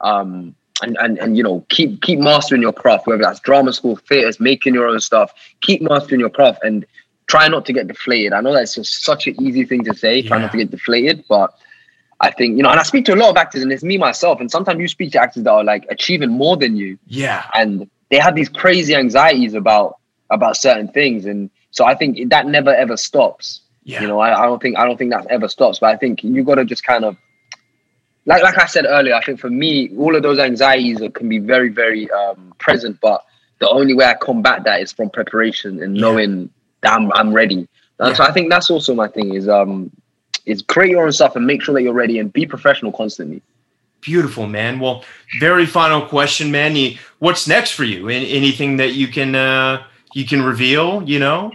[0.00, 3.96] Um and, and, and you know keep keep mastering your craft whether that's drama school
[3.96, 6.86] theaters making your own stuff keep mastering your craft and
[7.26, 8.32] try not to get deflated.
[8.32, 11.24] I know that's just such an easy thing to say try not to get deflated
[11.28, 11.54] but
[12.20, 13.96] i think you know and i speak to a lot of actors and it's me
[13.98, 16.98] myself and sometimes you speak to actors that are like achieving more than you.
[17.06, 19.98] Yeah, and they have these crazy anxieties about
[20.30, 21.24] about certain things.
[21.24, 23.62] And so i think that never ever stops.
[23.84, 24.02] Yeah.
[24.02, 26.22] you know I, I don't think i don't think that ever stops but i think
[26.22, 27.16] you got to just kind of
[28.26, 31.28] like like i said earlier i think for me all of those anxieties are, can
[31.28, 33.24] be very very um present but
[33.58, 36.02] the only way i combat that is from preparation and Yeah.
[36.02, 36.50] knowing
[36.82, 37.68] that i'm, I'm ready
[37.98, 39.90] and so i think that's also my thing is um
[40.46, 43.42] is create your own stuff and make sure that you're ready and be professional constantly
[44.02, 44.80] Beautiful, man.
[44.80, 45.04] Well,
[45.40, 46.74] very final question, man.
[47.18, 48.08] What's next for you?
[48.08, 49.82] An- anything that you can uh,
[50.14, 51.02] you can reveal?
[51.02, 51.52] You know?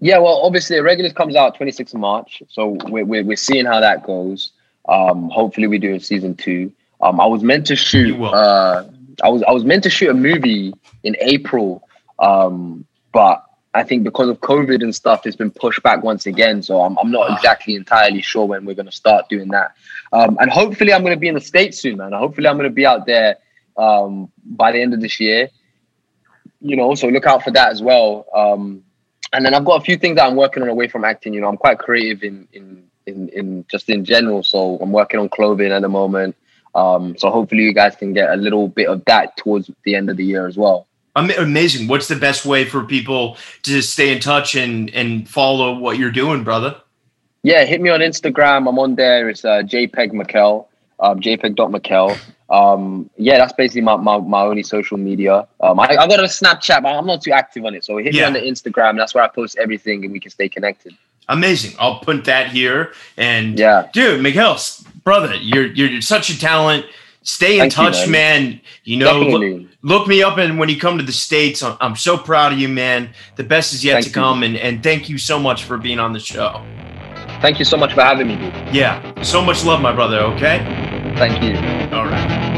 [0.00, 3.80] Yeah, well, obviously, Irregulars comes out 26th of March, so we're, we're, we're seeing how
[3.80, 4.52] that goes.
[4.88, 6.72] Um, hopefully, we do a season two.
[7.00, 8.20] Um, I was meant to shoot.
[8.20, 8.84] Uh,
[9.22, 10.72] I was I was meant to shoot a movie
[11.02, 11.86] in April,
[12.18, 16.62] um, but I think because of COVID and stuff, it's been pushed back once again.
[16.62, 17.36] So I'm I'm not Ah.
[17.36, 19.74] exactly entirely sure when we're going to start doing that.
[20.12, 22.12] Um, and hopefully, I'm going to be in the states soon, man.
[22.12, 23.36] Hopefully, I'm going to be out there
[23.76, 25.50] um, by the end of this year.
[26.60, 28.26] You know, so look out for that as well.
[28.34, 28.82] Um,
[29.32, 31.34] and then I've got a few things that I'm working on away from acting.
[31.34, 34.42] You know, I'm quite creative in in in, in just in general.
[34.42, 36.36] So I'm working on clothing at the moment.
[36.74, 40.10] Um, so hopefully you guys can get a little bit of that towards the end
[40.10, 40.86] of the year as well.
[41.16, 41.88] Am- Amazing.
[41.88, 46.12] What's the best way for people to stay in touch and and follow what you're
[46.12, 46.76] doing, brother?
[47.42, 48.68] Yeah, hit me on Instagram.
[48.68, 49.28] I'm on there.
[49.28, 50.66] It's uh, JPEG McKell,
[51.00, 52.18] um, JPEG.McKell.
[52.50, 55.46] Um, yeah, that's basically my, my, my only social media.
[55.60, 57.84] Um, I, I got a Snapchat, but I'm not too active on it.
[57.84, 58.22] So hit Yeah.
[58.22, 58.96] me on the Instagram.
[58.96, 60.94] That's where I post everything and we can stay connected.
[61.28, 61.74] Amazing.
[61.78, 62.92] I'll put that here.
[63.16, 63.88] And Yeah.
[63.92, 66.86] dude, McKell, brother, you're you're such a talent.
[67.22, 68.42] stay in Thank you, touch, man.
[68.50, 68.60] man.
[68.84, 71.94] You know, look, look me up and when you come to the states I'm, I'm
[71.96, 74.14] so proud of you man the best is yet Thank to you.
[74.14, 76.64] come and, and thank you so much for being on the show
[77.42, 78.74] Thank you so much for having me, dude.
[78.74, 80.58] yeah so much love my brother okay
[81.18, 81.54] Thank you.
[81.96, 82.57] all right